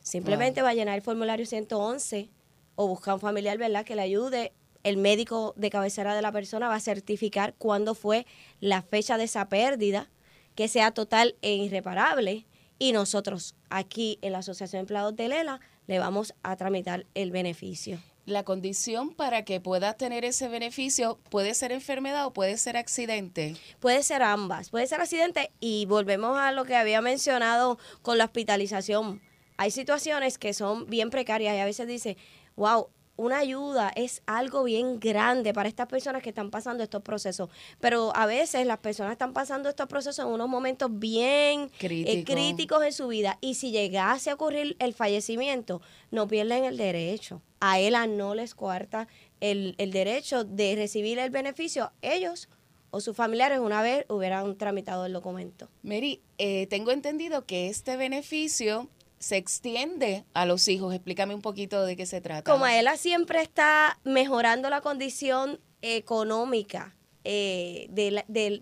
[0.00, 2.30] Simplemente va a llenar el formulario 111
[2.74, 4.52] o busca un familiar, ¿verdad?, que le ayude.
[4.82, 8.26] El médico de cabecera de la persona va a certificar cuándo fue
[8.60, 10.10] la fecha de esa pérdida,
[10.54, 12.46] que sea total e irreparable.
[12.78, 17.30] Y nosotros aquí en la Asociación de Empleados de Lela le vamos a tramitar el
[17.30, 18.00] beneficio.
[18.24, 23.56] La condición para que puedas tener ese beneficio puede ser enfermedad o puede ser accidente.
[23.80, 28.26] Puede ser ambas, puede ser accidente y volvemos a lo que había mencionado con la
[28.26, 29.22] hospitalización.
[29.56, 32.18] Hay situaciones que son bien precarias y a veces dice,
[32.54, 37.50] wow, una ayuda es algo bien grande para estas personas que están pasando estos procesos.
[37.80, 42.32] Pero a veces las personas están pasando estos procesos en unos momentos bien eh, Crítico.
[42.32, 47.42] críticos en su vida y si llegase a ocurrir el fallecimiento, no pierden el derecho.
[47.58, 49.08] A ella no les cuarta
[49.40, 51.90] el, el derecho de recibir el beneficio.
[52.02, 52.48] Ellos
[52.90, 55.68] o sus familiares una vez hubieran tramitado el documento.
[55.82, 60.94] Mary, eh, tengo entendido que este beneficio se extiende a los hijos.
[60.94, 62.50] Explícame un poquito de qué se trata.
[62.50, 68.60] Como Aela siempre está mejorando la condición económica eh, de la- de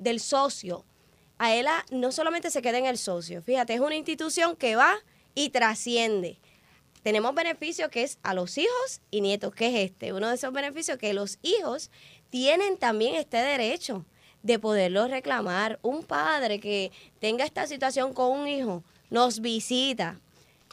[0.00, 0.84] del socio,
[1.38, 4.94] Aela no solamente se queda en el socio, fíjate, es una institución que va
[5.34, 6.38] y trasciende.
[7.02, 10.52] Tenemos beneficios que es a los hijos y nietos, que es este, uno de esos
[10.52, 11.90] beneficios que los hijos
[12.30, 14.04] tienen también este derecho
[14.42, 15.78] de poderlo reclamar.
[15.82, 20.20] Un padre que tenga esta situación con un hijo nos visita,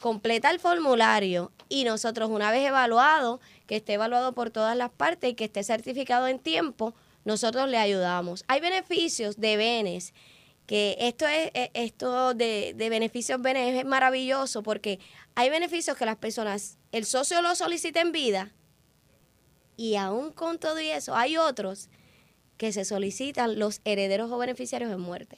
[0.02, 5.32] completa el formulario y nosotros una vez evaluado, que esté evaluado por todas las partes
[5.32, 6.94] y que esté certificado en tiempo,
[7.24, 8.44] nosotros le ayudamos.
[8.48, 10.14] Hay beneficios de benes
[10.68, 15.00] que esto es eh, esto de, de beneficios benes es maravilloso porque
[15.36, 18.52] hay beneficios que las personas, el socio lo solicita en vida
[19.78, 21.90] y aún con todo y eso hay otros
[22.58, 25.38] que se solicitan los herederos o beneficiarios en muerte.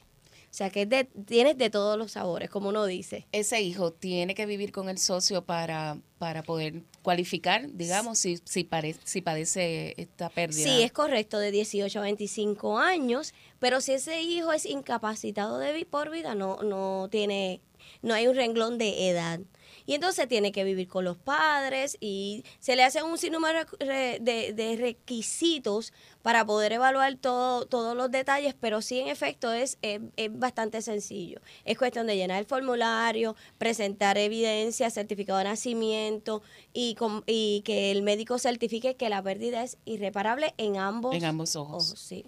[0.57, 3.27] O sea que es de- tienes de todos los sabores, como uno dice.
[3.31, 8.63] Ese hijo tiene que vivir con el socio para, para poder cualificar, digamos, si, si,
[8.63, 10.63] pare- si padece esta pérdida.
[10.63, 15.85] Sí, es correcto, de 18 a 25 años, pero si ese hijo es incapacitado de
[15.85, 17.61] por vida, no, no tiene,
[18.01, 19.39] no hay un renglón de edad.
[19.87, 24.53] Y entonces tiene que vivir con los padres y se le hace un sinnúmero de,
[24.53, 30.01] de requisitos para poder evaluar todo, todos los detalles, pero sí en efecto es, es,
[30.17, 31.39] es bastante sencillo.
[31.63, 36.41] Es cuestión de llenar el formulario, presentar evidencia, certificado de nacimiento
[36.73, 41.23] y, com- y que el médico certifique que la pérdida es irreparable en ambos, En
[41.23, 41.95] ambos ojos.
[41.97, 42.25] sí.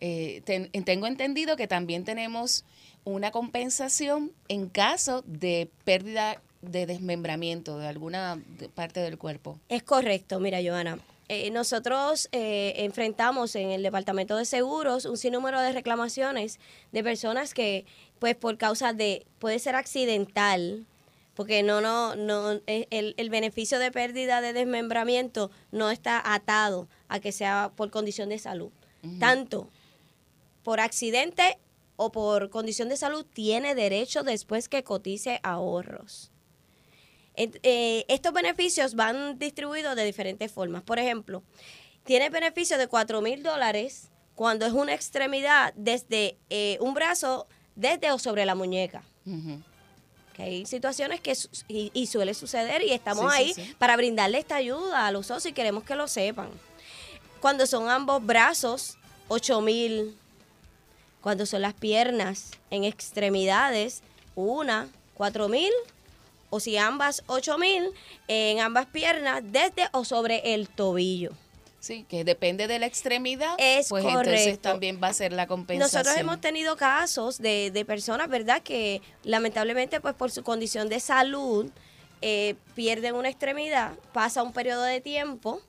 [0.00, 2.64] Eh, ten- tengo entendido que también tenemos
[3.04, 8.42] una compensación en caso de pérdida de desmembramiento de alguna
[8.74, 9.58] parte del cuerpo.
[9.68, 10.98] Es correcto, mira, Joana.
[11.28, 16.58] eh, nosotros eh, enfrentamos en el Departamento de Seguros un sinnúmero de reclamaciones
[16.92, 17.86] de personas que,
[18.18, 20.84] pues por causa de, puede ser accidental,
[21.34, 26.88] porque no, no, no, eh, el, el beneficio de pérdida de desmembramiento no está atado
[27.08, 28.70] a que sea por condición de salud.
[29.18, 29.68] Tanto
[30.62, 31.58] por accidente
[31.96, 36.30] o por condición de salud tiene derecho después que cotice ahorros.
[37.36, 40.82] Eh, estos beneficios van distribuidos de diferentes formas.
[40.82, 41.42] Por ejemplo,
[42.04, 48.10] tiene beneficio de 4 mil dólares cuando es una extremidad desde eh, un brazo, desde
[48.12, 49.02] o sobre la muñeca.
[50.34, 53.74] Que hay situaciones que su- y, y suele suceder y estamos Sí, sí, ahí sí.
[53.78, 56.48] para brindarle esta ayuda a los socios y queremos que lo sepan.
[57.40, 58.96] Cuando son ambos brazos,
[59.28, 60.16] 8 mil.
[61.20, 64.02] Cuando son las piernas en extremidades,
[64.34, 65.70] una, 4 mil.
[66.50, 67.90] O si ambas, 8 mil
[68.28, 71.32] en ambas piernas, desde o sobre el tobillo.
[71.80, 76.00] Sí, que depende de la extremidad, Es pues entonces también va a ser la compensación.
[76.02, 80.98] Nosotros hemos tenido casos de, de personas, ¿verdad?, que lamentablemente, pues por su condición de
[80.98, 81.70] salud,
[82.22, 85.60] eh, pierden una extremidad, pasa un periodo de tiempo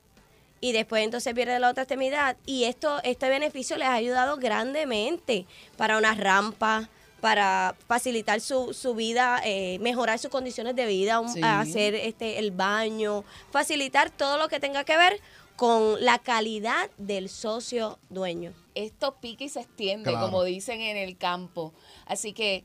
[0.58, 2.38] y después entonces pierde la otra extremidad.
[2.46, 5.44] Y esto, este beneficio les ha ayudado grandemente
[5.76, 6.88] para una rampa,
[7.20, 11.40] para facilitar su, su vida, eh, mejorar sus condiciones de vida, un- Sí.
[11.42, 15.20] hacer este el baño, facilitar todo lo que tenga que ver
[15.56, 18.52] con la calidad del socio dueño.
[18.74, 20.26] Esto pica y se extiende, Claro.
[20.26, 21.72] como dicen en el campo.
[22.04, 22.62] Así que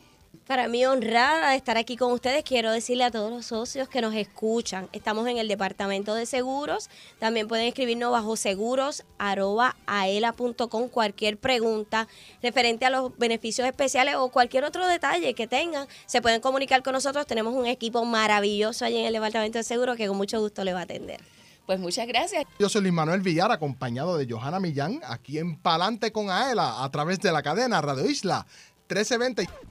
[0.52, 4.02] Para mí honrada de estar aquí con ustedes, quiero decirle a todos los socios que
[4.02, 4.90] nos escuchan.
[4.92, 6.90] Estamos en el departamento de seguros.
[7.20, 12.10] También pueden escribirnos bajo seguros@aela.com cualquier pregunta
[12.44, 15.88] referente a los beneficios especiales o cualquier otro detalle que tengan.
[16.06, 17.26] Se pueden comunicar con nosotros.
[17.26, 20.74] Tenemos un equipo maravilloso allí en el departamento de seguros que con mucho gusto le
[20.74, 21.22] va a atender.
[21.66, 22.44] Pues muchas gracias.
[22.60, 26.92] Yo soy Luis Manuel Villar, acompañado de Johanna Millán, aquí en Palante con Aela, a
[26.92, 28.46] través de la cadena Radio Isla
[28.90, 29.71] 1320.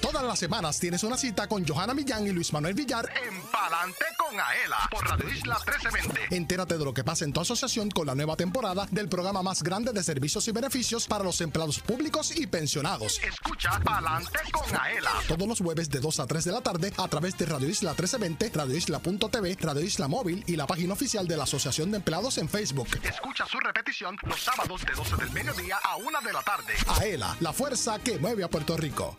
[0.00, 4.04] Todas las semanas tienes una cita con Johanna Millán y Luis Manuel Villar En Palante
[4.16, 6.36] con Aela por Radio Isla 1320.
[6.36, 9.62] Entérate de lo que pasa en tu asociación con la nueva temporada del programa más
[9.62, 13.20] grande de servicios y beneficios para los empleados públicos y pensionados.
[13.22, 15.12] Escucha Palante con Aela.
[15.28, 17.90] Todos los jueves de 2 a 3 de la tarde a través de Radio Isla
[17.90, 22.38] 1320, Radio Isla.tv, Radio Isla Móvil y la página oficial de la Asociación de Empleados
[22.38, 22.88] en Facebook.
[23.02, 26.74] Escucha su repetición los sábados de 12 del mediodía a 1 de la tarde.
[26.86, 29.18] AELA, la fuerza que mueve a Puerto Rico.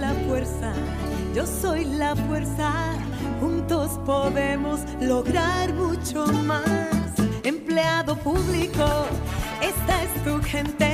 [0.00, 0.72] La fuerza,
[1.34, 2.72] yo soy la fuerza.
[3.40, 6.64] Juntos podemos lograr mucho más.
[7.44, 8.86] Empleado público,
[9.60, 10.90] esta es tu gente,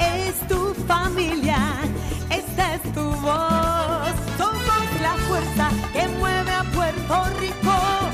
[0.00, 1.58] es tu familia,
[2.30, 4.14] esta es tu voz.
[4.38, 8.05] Somos la fuerza que mueve a Puerto Rico.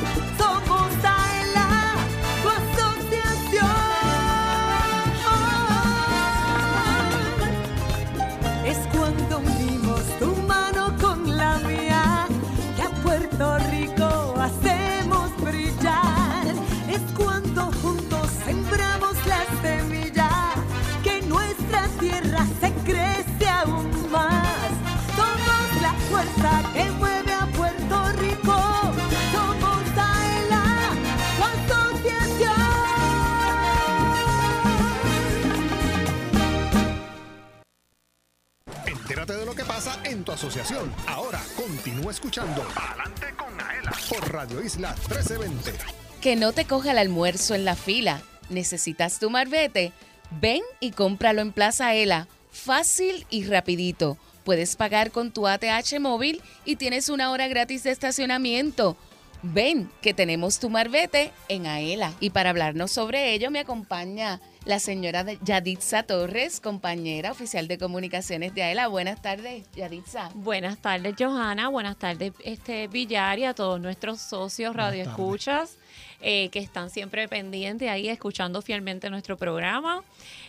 [39.27, 40.93] De lo que pasa en tu asociación.
[41.07, 45.73] Ahora continúa escuchando Adelante con Aela por Radio Isla 1320.
[46.21, 48.21] Que no te coja el almuerzo en la fila.
[48.51, 49.93] ¿Necesitas tu marbete?
[50.41, 52.27] Ven y cómpralo en Plaza Ela.
[52.51, 54.19] Fácil y rapidito.
[54.45, 58.97] Puedes pagar con tu ATH móvil y tienes una hora gratis de estacionamiento.
[59.43, 62.13] Ven, que tenemos tu marbete en Aela.
[62.19, 67.79] Y para hablarnos sobre ello me acompaña la señora de- Yaditza Torres, compañera oficial de
[67.79, 68.87] comunicaciones de Aela.
[68.87, 70.31] Buenas tardes, Yaditza.
[70.35, 71.69] Buenas tardes, Johanna.
[71.69, 75.77] Buenas tardes, este Villar y a todos nuestros socios radioescuchas
[76.21, 80.05] eh, que están siempre pendientes ahí, escuchando fielmente nuestro programa.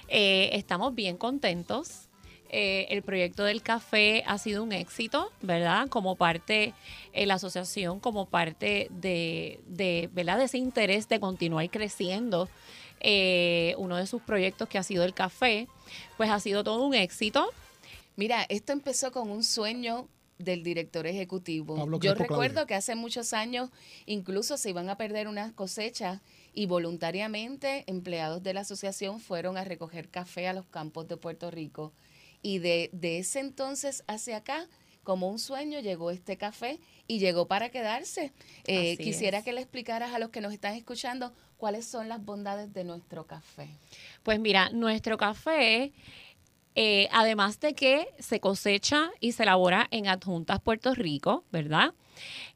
[0.07, 2.07] Eh, estamos bien contentos.
[2.55, 5.88] Eh, el proyecto del café ha sido un éxito, ¿verdad?
[5.89, 6.76] Como parte,
[7.14, 10.38] eh, la asociación, como parte de, de, ¿verdad?
[10.38, 12.47] de ese interés de continuar creciendo.
[13.04, 15.68] Eh, uno de sus proyectos que ha sido el café,
[16.18, 17.49] pues ha sido todo un éxito.
[18.16, 21.76] Mira, esto empezó con un sueño del director ejecutivo.
[21.76, 22.68] Pablo Yo recuerdo Claudio.
[22.68, 23.70] que hace muchos años
[24.06, 26.22] incluso se iban a perder unas cosechas
[26.54, 31.49] y voluntariamente empleados de la asociación fueron a recoger café a los campos de Puerto
[31.51, 31.93] Rico.
[32.41, 34.68] Y de, de ese entonces hacia acá,
[35.04, 38.34] como un sueño, llegó este café y llegó para quedarse.
[38.66, 39.43] Eh, quisiera es.
[39.43, 41.34] que le explicaras a los que nos están escuchando
[41.64, 43.70] cuáles son las bondades de nuestro café.
[44.22, 45.93] Pues mira, nuestro café,
[46.76, 51.93] eh, además de que se cosecha y se elabora en Adjuntas Puerto Rico, ¿verdad?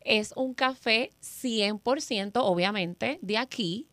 [0.02, 3.88] Es un café 100%, obviamente, de aquí.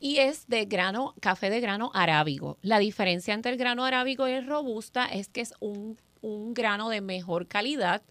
[0.00, 2.58] Y es de grano, café de grano arábigo.
[2.60, 6.88] La diferencia entre el grano arábigo y el robusta es que es un, un grano
[6.88, 8.02] de mejor calidad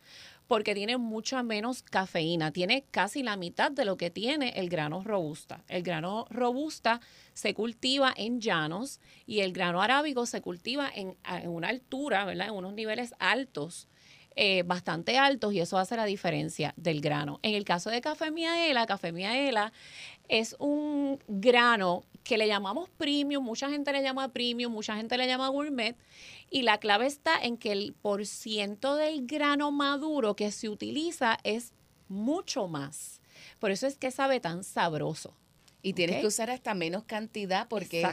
[0.49, 2.51] porque tiene mucha menos cafeína.
[2.51, 5.63] Tiene casi la mitad de lo que tiene el grano robusta.
[5.67, 7.01] El grano robusta
[7.33, 12.47] se cultiva en llanos y el grano arábigo se cultiva en, en una altura, ¿verdad?
[12.47, 13.87] En unos niveles altos.
[14.35, 17.39] Eh, bastante altos y eso hace la diferencia del grano.
[17.41, 19.73] En el caso de café miaela, café miaela
[20.29, 25.27] es un grano que le llamamos premium, mucha gente le llama premium, mucha gente le
[25.27, 25.97] llama gourmet
[26.49, 31.73] y la clave está en que el porciento del grano maduro que se utiliza es
[32.07, 33.19] mucho más.
[33.59, 35.33] Por eso es que sabe tan sabroso.
[35.81, 38.05] Y tienes que usar hasta menos cantidad porque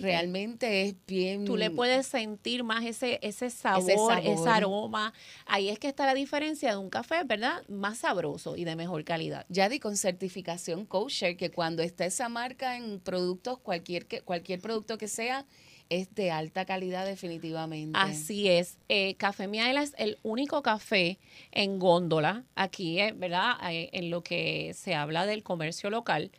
[0.00, 1.44] realmente es bien...
[1.44, 5.12] Tú le puedes sentir más ese, ese, sabor, ese aroma.
[5.46, 7.62] Ahí es que está la diferencia de un café, ¿verdad?
[7.68, 9.46] Más sabroso y de mejor calidad.
[9.48, 14.98] Ya di con certificación kosher, que cuando está esa marca en productos, cualquier, cualquier producto
[14.98, 15.46] que sea,
[15.92, 17.98] es de alta calidad definitivamente.
[17.98, 18.78] Así es.
[18.88, 21.18] Eh, café Miaela es el único café
[21.50, 23.56] en góndola aquí, eh, ¿verdad?
[23.70, 26.30] Eh, en lo que se habla del comercio local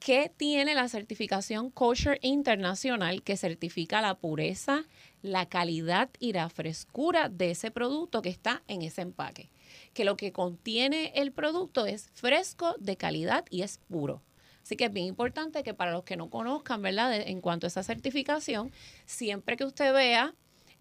[0.00, 4.86] que tiene la certificación Kosher Internacional que certifica la pureza,
[5.22, 9.50] la calidad y la frescura de ese producto que está en ese empaque.
[9.92, 14.22] Que lo que contiene el producto es fresco, de calidad y es puro.
[14.62, 17.14] Así que es bien importante que para los que no conozcan, ¿verdad?
[17.14, 18.72] en cuanto a esa certificación,
[19.04, 20.34] siempre que usted vea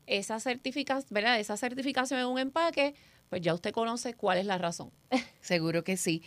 [0.08, 1.40] esa certificación, ¿verdad?
[1.40, 2.96] Esa certificación en un empaque,
[3.30, 4.92] pues ya usted conoce cuál es la razón.
[5.42, 6.24] Seguro que sí.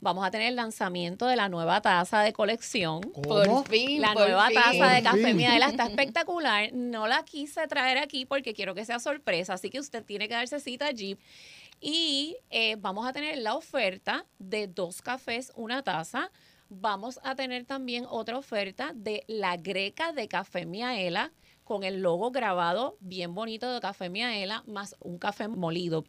[0.00, 3.00] Vamos a tener el lanzamiento de la nueva taza de colección.
[3.00, 4.00] Por fin.
[4.00, 6.72] La nueva taza de Café Miaela está espectacular.
[6.72, 10.34] No la quise traer aquí porque quiero que sea sorpresa, así que usted tiene que
[10.34, 11.18] darse cita allí.
[11.80, 16.30] Y eh, vamos a tener la oferta de dos cafés, una taza.
[16.70, 21.32] Vamos a tener también otra oferta de la greca de Café Miaela
[21.68, 26.06] con el logo grabado bien bonito de Café Miaela, más un café molido.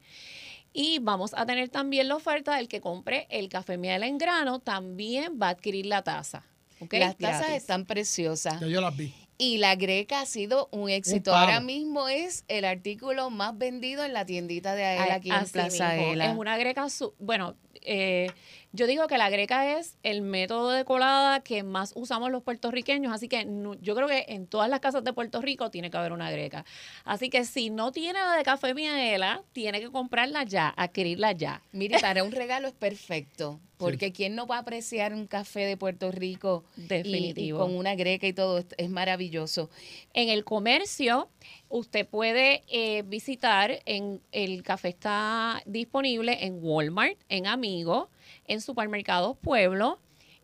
[0.72, 4.60] Y vamos a tener también la oferta del que compre el café miel en grano,
[4.60, 6.46] también va a adquirir la taza.
[6.92, 8.62] Las tazas están preciosas.
[8.62, 9.14] yo las vi.
[9.38, 11.36] Y la greca ha sido un éxito.
[11.36, 15.96] Ahora mismo es el artículo más vendido en la tiendita de Aela aquí en Plaza
[15.98, 16.88] Es una greca,
[17.20, 18.32] bueno, eh,
[18.72, 23.12] yo digo que la greca es el método de colada que más usamos los puertorriqueños,
[23.12, 23.48] así que
[23.82, 26.66] yo creo que en todas las casas de Puerto Rico tiene que haber una greca.
[27.04, 31.64] Así que si no tiene la de café miaela, tiene que comprarla ya, adquirirla ya.
[31.72, 35.76] Mire, para un regalo es perfecto, porque ¿quién no va a apreciar un café de
[35.76, 37.60] Puerto Rico Definitivo.
[37.60, 38.64] con una greca y todo?
[38.78, 39.72] Es maravilloso.
[40.14, 41.28] En el comercio,
[41.70, 48.10] usted puede eh, visitar, en el café está disponible en Walmart, en Amigo,
[48.50, 50.00] en Supermercados Pueblo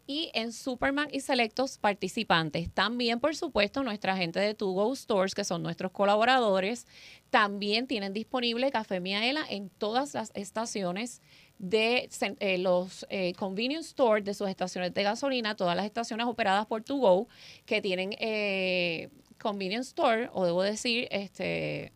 [0.07, 2.71] y en Superman y selectos participantes.
[2.71, 6.85] También, por supuesto, nuestra gente de To Go Stores, que son nuestros colaboradores,
[7.29, 11.21] también tienen disponible Café Miaela en todas las estaciones
[11.57, 16.65] de eh, los eh, convenience stores de sus estaciones de gasolina, todas las estaciones operadas
[16.67, 17.27] por To Go,
[17.65, 21.93] que tienen eh, convenience store, o debo decir, este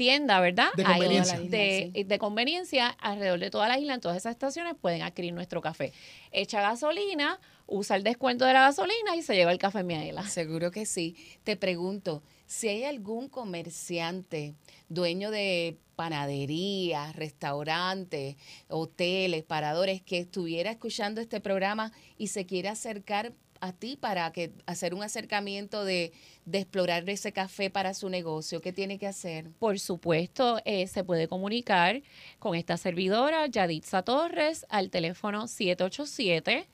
[0.00, 0.70] tienda, ¿verdad?
[0.78, 1.38] De conveniencia.
[1.38, 5.92] de, conveniencia alrededor de toda la isla, en todas esas estaciones pueden adquirir nuestro café.
[6.32, 10.26] Echa gasolina, usa el descuento de la gasolina y se lleva el café Miaela.
[10.26, 11.16] Seguro que sí.
[11.44, 14.54] Te pregunto, si hay algún comerciante,
[14.88, 18.36] dueño de panaderías, restaurantes,
[18.68, 24.52] hoteles, paradores, que estuviera escuchando este programa y se quiere acercar a ti para que
[24.66, 26.12] hacer un acercamiento de,
[26.52, 28.60] explorar ese café para su negocio?
[28.60, 29.50] ¿Qué tiene que hacer?
[29.58, 32.02] Por supuesto, eh, se puede comunicar
[32.38, 36.68] con esta servidora, Yaditza Torres, al teléfono 787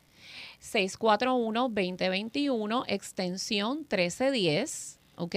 [0.59, 5.37] 641 2021 extensión 1310, ¿ok?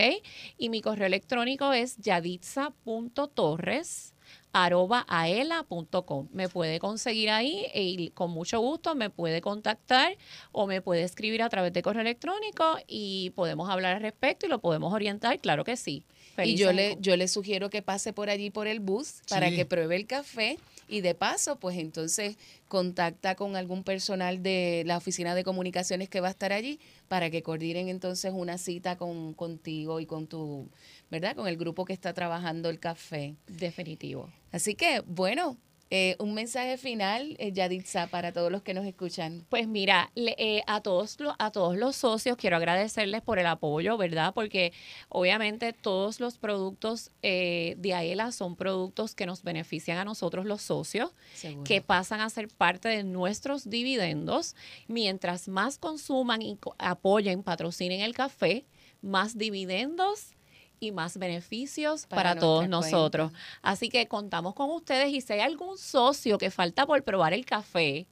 [0.58, 4.14] Y mi correo electrónico es yaditza.torres
[4.52, 6.28] arroba aela.com.
[6.32, 10.18] Me puede conseguir ahí y con mucho gusto me puede contactar
[10.52, 14.50] o me puede escribir a través de correo electrónico y podemos hablar al respecto y
[14.50, 16.04] lo podemos orientar, claro que sí.
[16.44, 19.66] y yo le, yo le sugiero que pase por allí por el bus para que
[19.66, 20.58] pruebe el café
[20.90, 22.38] y de paso, pues entonces
[22.68, 27.30] contacta con algún personal de la oficina de comunicaciones que va a estar allí para
[27.30, 30.68] que coordinen entonces una cita con contigo y con tu
[31.10, 31.36] ¿verdad?
[31.36, 33.36] Con el grupo que está trabajando el café.
[33.48, 34.30] Definitivo.
[34.52, 35.58] Así que, bueno,
[35.92, 39.44] eh, un mensaje final, eh, Yaditza, para todos los que nos escuchan.
[39.50, 43.98] Pues mira, eh, a, todos los, a todos los socios quiero agradecerles por el apoyo,
[43.98, 44.34] ¿verdad?
[44.36, 44.72] Porque
[45.08, 50.62] obviamente todos los productos eh, de AELA son productos que nos benefician a nosotros los
[50.62, 51.12] socios,
[51.66, 54.56] que pasan a ser parte de nuestros dividendos.
[54.88, 58.68] Mientras más consuman y apoyen, patrocinen el café,
[59.02, 60.36] más dividendos
[60.80, 63.32] y más beneficios Para para, todos nosotros.
[63.62, 67.46] Así que contamos con ustedes y si hay algún socio que falta por probar el
[67.46, 68.08] café,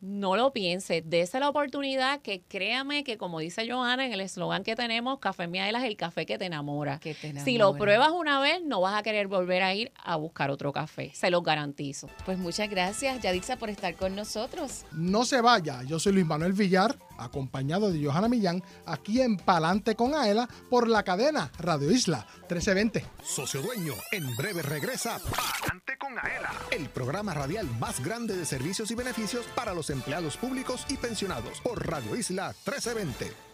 [0.00, 4.62] no lo piense, dése la oportunidad que créame que como dice Johanna en el eslogan
[4.62, 6.98] que tenemos, Café Miaela es el café que te enamora.
[6.98, 10.16] Que te Si lo pruebas una vez, no vas a querer volver a ir a
[10.16, 12.08] buscar otro café, se los garantizo.
[12.24, 14.84] Pues muchas gracias, Yaditza, por estar con nosotros.
[14.92, 19.96] No se vaya, yo soy Luis Manuel Villar, acompañado de Johanna Millán, aquí en Palante
[19.96, 23.04] con Aela por la cadena Radio Isla 1320.
[23.22, 28.90] Socio Dueño en breve regresa Palante con Aela, el programa radial más grande de servicios
[28.90, 33.45] y beneficios para los empleados públicos y pensionados por Radio Isla 1320.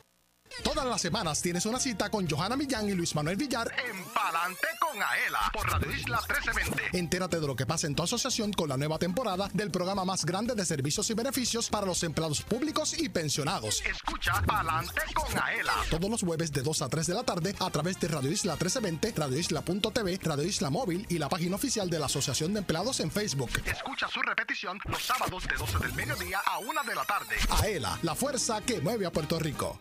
[0.63, 4.67] Todas las semanas tienes una cita con Johanna Millán y Luis Manuel Villar en Palante
[4.79, 6.99] con Aela por Radio Isla 1320.
[6.99, 10.25] Entérate de lo que pasa en tu asociación con la nueva temporada del programa más
[10.25, 13.83] grande de servicios y beneficios para los empleados públicos y pensionados.
[13.85, 15.75] Escucha Palante con Aela.
[15.91, 18.53] Todos los jueves de 2 a 3 de la tarde a través de Radio Isla
[18.53, 23.01] 1320, Radio Isla.tv, Radio Isla Móvil y la página oficial de la Asociación de Empleados
[23.01, 23.51] en Facebook.
[23.65, 27.37] Escucha su repetición los sábados de 12 del mediodía a 1 de la tarde.
[27.63, 29.81] Aela, la fuerza que mueve a Puerto Rico.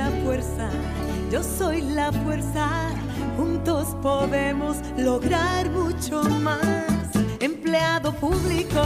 [0.00, 0.70] La fuerza,
[1.30, 2.66] yo soy la fuerza.
[3.36, 7.06] Juntos podemos lograr mucho más.
[7.40, 8.82] Empleado público,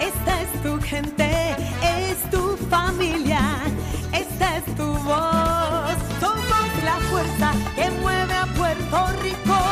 [0.00, 1.30] esta es tu gente,
[2.00, 3.42] es tu familia,
[4.12, 5.96] esta es tu voz.
[6.20, 9.71] Somos la fuerza que mueve a Puerto Rico.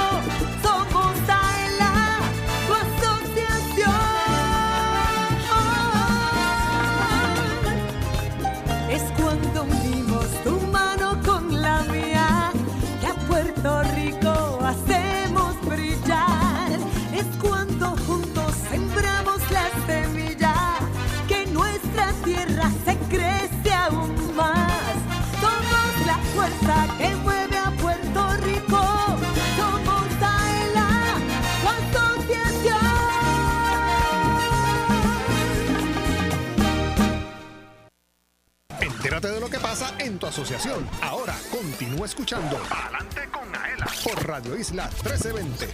[41.00, 45.68] Ahora continúa escuchando Adelante con Aela por Radio Isla 1320.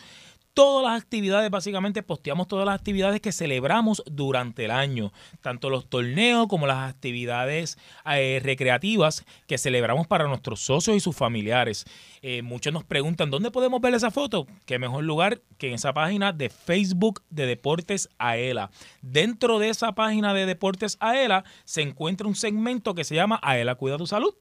[0.54, 5.88] todas las actividades, básicamente posteamos todas las actividades que celebramos durante el año, tanto los
[5.88, 11.84] torneos como las actividades eh, recreativas que celebramos para nuestros socios y sus familiares.
[12.20, 14.46] Eh, muchos nos preguntan, ¿dónde podemos ver esa foto?
[14.66, 18.70] ¿Qué mejor lugar que en esa página de Facebook de Deportes Aela?
[19.00, 23.74] Dentro de esa página de Deportes Aela se encuentra un segmento que se llama Aela
[23.74, 24.34] Cuida tu Salud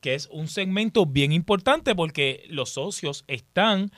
[0.00, 3.90] que es un segmento bien importante porque los socios están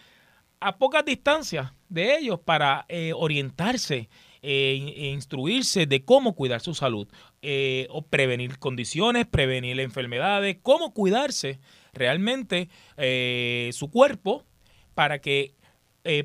[0.60, 4.08] a pocas distancias de ellos para eh, orientarse
[4.42, 7.08] eh, e instruirse de cómo cuidar su salud,
[7.42, 11.58] eh, o prevenir condiciones, prevenir enfermedades, cómo cuidarse
[11.92, 12.68] realmente
[13.72, 14.44] su cuerpo
[14.94, 15.56] para que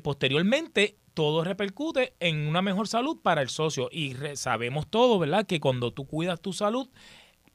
[0.02, 3.88] posteriormente todo repercute en una mejor salud para el socio.
[3.90, 5.46] Y sabemos todo, ¿verdad?
[5.46, 6.88] Que cuando tú cuidas tu salud,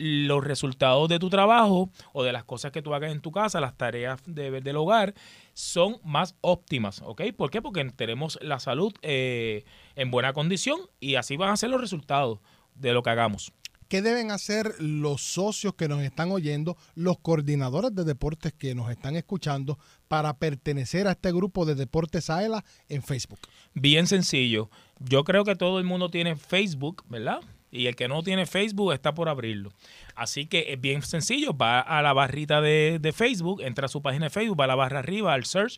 [0.01, 3.61] los resultados de tu trabajo o de las cosas que tú hagas en tu casa,
[3.61, 5.13] las tareas de, del hogar,
[5.53, 7.21] son más óptimas, ¿ok?
[7.37, 7.61] ¿Por qué?
[7.61, 9.63] Porque tenemos la salud eh,
[9.95, 12.39] en buena condición y así van a ser los resultados
[12.73, 13.53] de lo que hagamos.
[13.91, 18.89] ¿Qué deben hacer los socios que nos están oyendo, los coordinadores de deportes que nos
[18.89, 19.77] están escuchando
[20.07, 23.41] para pertenecer a este grupo de Deportes AELA en Facebook?
[23.73, 24.69] Bien sencillo.
[24.99, 27.41] Yo creo que todo el mundo tiene Facebook, ¿verdad?
[27.71, 29.71] Y el que no tiene Facebook está por abrirlo.
[30.15, 31.55] Así que es bien sencillo.
[31.55, 34.75] Va a la barrita de, Facebook, entra a su página de Facebook, va a la
[34.75, 35.77] barra arriba, al search.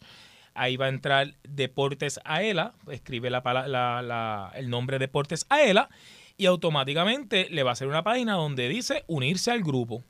[0.56, 5.90] Ahí va a entrar Deportes Aela, escribe la, el nombre Deportes Aela
[6.38, 10.04] y automáticamente le va a hacer una página donde dice unirse al grupo.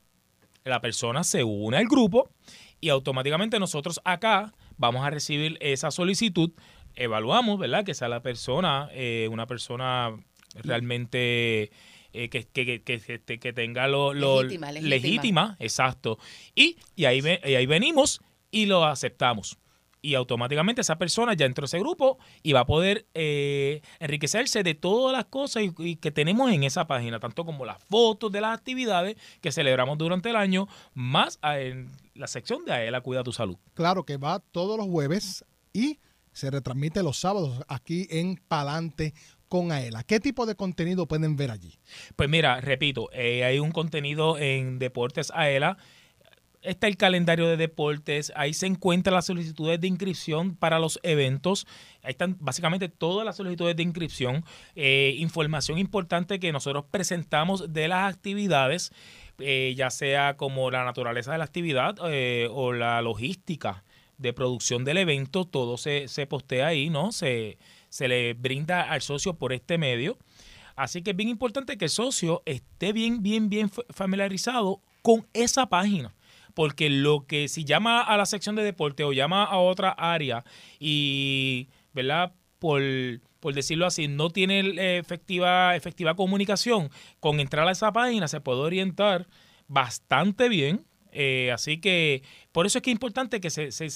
[0.64, 2.30] La persona se une al grupo
[2.80, 6.52] y automáticamente nosotros acá vamos a recibir esa solicitud.
[6.96, 7.84] Evaluamos, ¿verdad?
[7.84, 10.16] Que sea la persona, eh, una persona
[10.56, 11.72] realmente
[12.14, 16.20] eh, que, que, que, que, tenga lo, legítima, exacto.
[16.54, 19.58] Y, y, ahí, y ahí venimos y lo aceptamos.
[20.06, 24.62] Y automáticamente esa persona ya entró a ese grupo y va a poder eh, enriquecerse
[24.62, 28.42] de todas las cosas y, que tenemos en esa página, tanto como las fotos de
[28.42, 33.32] las actividades que celebramos durante el año, más en la sección de Aela Cuida tu
[33.32, 33.58] Salud.
[33.74, 36.00] Claro que va todos los jueves y
[36.34, 39.14] se retransmite los sábados aquí en Palante
[39.54, 40.02] con Aela.
[40.02, 41.78] ¿Qué tipo de contenido pueden ver allí?
[42.16, 45.78] Pues mira, repito, eh, hay un contenido en Deportes Aela.
[46.64, 51.68] Está el calendario de deportes, ahí se encuentran las solicitudes de inscripción para los eventos,
[52.02, 54.44] ahí están básicamente todas las solicitudes de inscripción,
[54.76, 58.92] eh, información importante que nosotros presentamos de las actividades,
[59.38, 61.98] eh, ya sea como la naturaleza de la actividad
[62.50, 63.84] o la logística
[64.18, 67.12] de producción del evento, todo se, se postea ahí, ¿no?
[67.12, 67.60] Se,
[67.94, 70.18] se le brinda al socio por este medio.
[70.76, 75.68] Así que es bien importante que el socio esté bien, bien, bien familiarizado con esa
[75.68, 76.16] página.
[76.56, 80.44] Porque lo que si llama a la sección de deporte o llama a otra área
[80.80, 82.34] y, ¿verdad?
[82.58, 82.82] Por,
[83.40, 86.90] por decirlo así, no tiene efectiva, efectiva comunicación,
[87.20, 89.28] con entrar a esa página se puede orientar
[89.68, 90.84] bastante bien
[91.14, 93.50] eh, así que por eso es que es importante que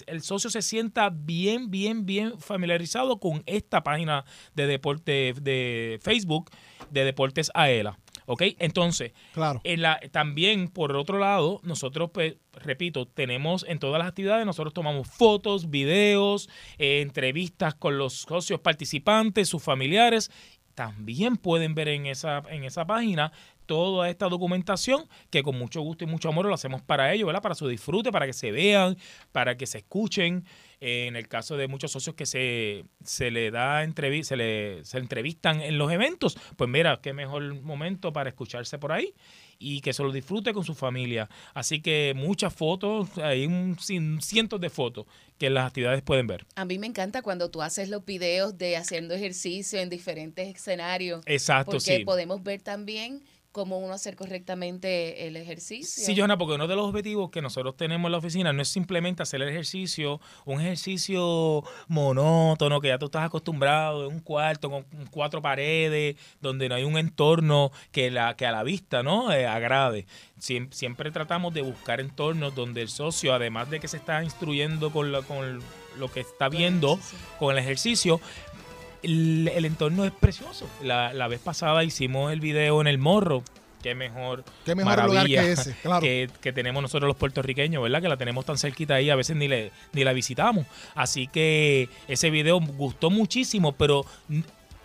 [0.08, 6.52] el socio se sienta bien, bien, bien familiarizado con esta página de deporte de Facebook
[6.92, 8.00] de Deportes AELA.
[8.30, 8.44] ¿Ok?
[8.60, 9.62] Entonces, claro.
[9.64, 14.74] en la, también por otro lado, nosotros, pues, repito, tenemos en todas las actividades, nosotros
[14.74, 20.30] tomamos fotos, videos, eh, entrevistas con los socios participantes, sus familiares.
[20.76, 23.32] También pueden ver en esa, en esa página
[23.68, 27.44] toda esta documentación que con mucho gusto y mucho amor lo hacemos para ellos, ¿verdad?
[27.44, 28.98] Para su disfrute, para que se vean,
[29.32, 30.46] para que se escuchen.
[30.80, 34.98] en el caso de muchos socios que se, se le da entrevista, se le se
[35.00, 39.14] entrevistan en los eventos, pues mira, qué mejor momento para escucharse por ahí
[39.60, 41.30] y que se lo disfrute con su familia.
[41.54, 43.78] Así que muchas fotos, hay un,
[44.22, 45.06] cientos de fotos
[45.38, 46.46] que las actividades pueden ver.
[46.56, 51.22] A mí me encanta cuando tú haces los videos de haciendo ejercicio en diferentes escenarios.
[51.26, 53.24] Exacto, porque podemos ver también
[53.58, 56.06] cómo uno hacer correctamente el ejercicio.
[56.06, 58.68] Sí, Johanna, porque uno de los objetivos que nosotros tenemos en la oficina no es
[58.68, 64.70] simplemente hacer el ejercicio, un ejercicio monótono que ya tú estás acostumbrado en un cuarto
[64.70, 69.32] con cuatro paredes, donde no hay un entorno que, la, que a la vista no
[69.32, 70.06] eh, agrade.
[70.38, 75.12] Siempre, tratamos de buscar entornos donde el socio, además de que se está instruyendo con
[75.12, 75.62] lo, con
[75.98, 77.00] lo que está viendo,
[77.40, 78.22] con el ejercicio,
[78.56, 78.57] el,
[79.04, 80.68] entorno es precioso.
[80.82, 83.44] La, la, vez pasada hicimos el video en el morro.
[83.82, 86.02] Qué mejor, Qué mejor maravilla que, ese, claro.
[86.02, 88.02] que, tenemos nosotros los puertorriqueños, ¿verdad?
[88.02, 90.66] Que la tenemos tan cerquita ahí, a veces ni, le, ni la visitamos.
[90.96, 94.06] Así que ese video gustó muchísimo, pero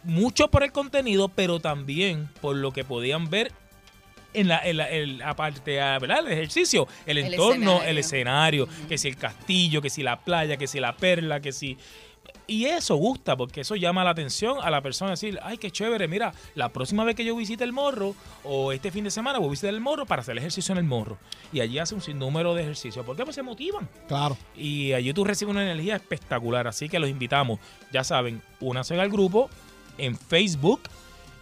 [0.04, 3.52] mucho por el contenido, pero también por lo que podían ver
[4.34, 6.20] en la, en la, aparte, ¿verdad?
[6.20, 10.66] El ejercicio, el, entorno, el escenario, que si el castillo, que si la playa, que
[10.66, 11.76] si la perla, que si
[12.46, 15.12] y eso gusta, porque eso llama la atención a la persona.
[15.12, 18.14] Decir, ay, qué chévere, mira, la próxima vez que yo visite el morro,
[18.44, 20.84] o este fin de semana voy a visitar el morro para hacer ejercicio en el
[20.84, 21.18] morro.
[21.52, 23.06] Y allí hace un sinnúmero de ejercicios.
[23.06, 23.24] ¿Por qué?
[23.24, 23.88] Pues se motivan.
[24.08, 24.36] Claro.
[24.56, 26.66] Y allí tú recibes una energía espectacular.
[26.66, 27.60] Así que los invitamos.
[27.92, 29.48] Ya saben, únanse al grupo
[29.98, 30.82] en Facebook.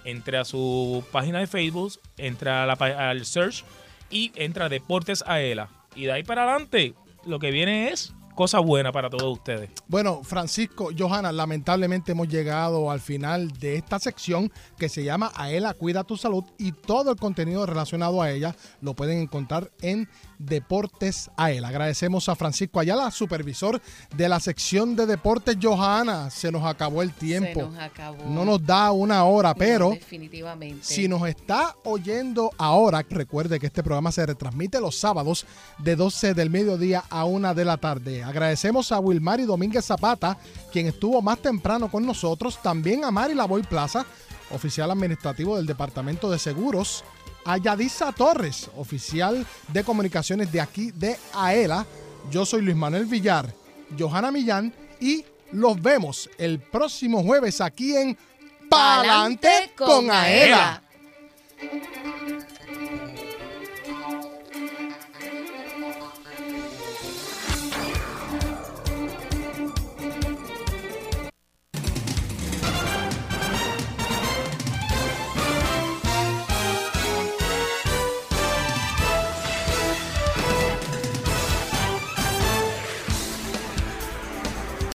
[0.04, 3.64] Entre a su página de Facebook, entra al search
[4.08, 5.68] y entra a Deportes Aela.
[5.94, 6.94] Y de ahí para adelante,
[7.26, 9.68] lo que viene es cosa buena para todos ustedes.
[9.86, 15.74] Bueno, Francisco, Johanna, lamentablemente hemos llegado al final de esta sección que se llama Aela
[15.74, 20.08] Cuida tu Salud y todo el contenido relacionado a ella lo pueden encontrar en
[20.40, 21.66] Deportes a él.
[21.66, 23.78] Agradecemos a Francisco Ayala, supervisor
[24.16, 26.30] de la sección de deportes Johanna.
[26.30, 27.60] Se nos acabó el tiempo.
[27.60, 28.24] Se nos acabó.
[28.24, 30.82] No nos da una hora, pero definitivamente.
[30.82, 35.44] si nos está oyendo ahora, recuerde que este programa se retransmite los sábados
[35.76, 38.24] de 12 del mediodía a 1 de la tarde.
[38.30, 40.38] Agradecemos a Wilmar y Domínguez Zapata,
[40.72, 42.62] quien estuvo más temprano con nosotros.
[42.62, 44.06] También a Mari Lavoy Plaza,
[44.52, 47.02] oficial administrativo del Departamento de Seguros
[47.44, 51.84] a Yadisa Torres, oficial de comunicaciones de aquí de AELA.
[52.30, 53.52] Yo soy Luis Manuel Villar,
[53.98, 58.16] Johanna Millán y los vemos el próximo jueves aquí en
[58.68, 60.84] Palante con, AELA.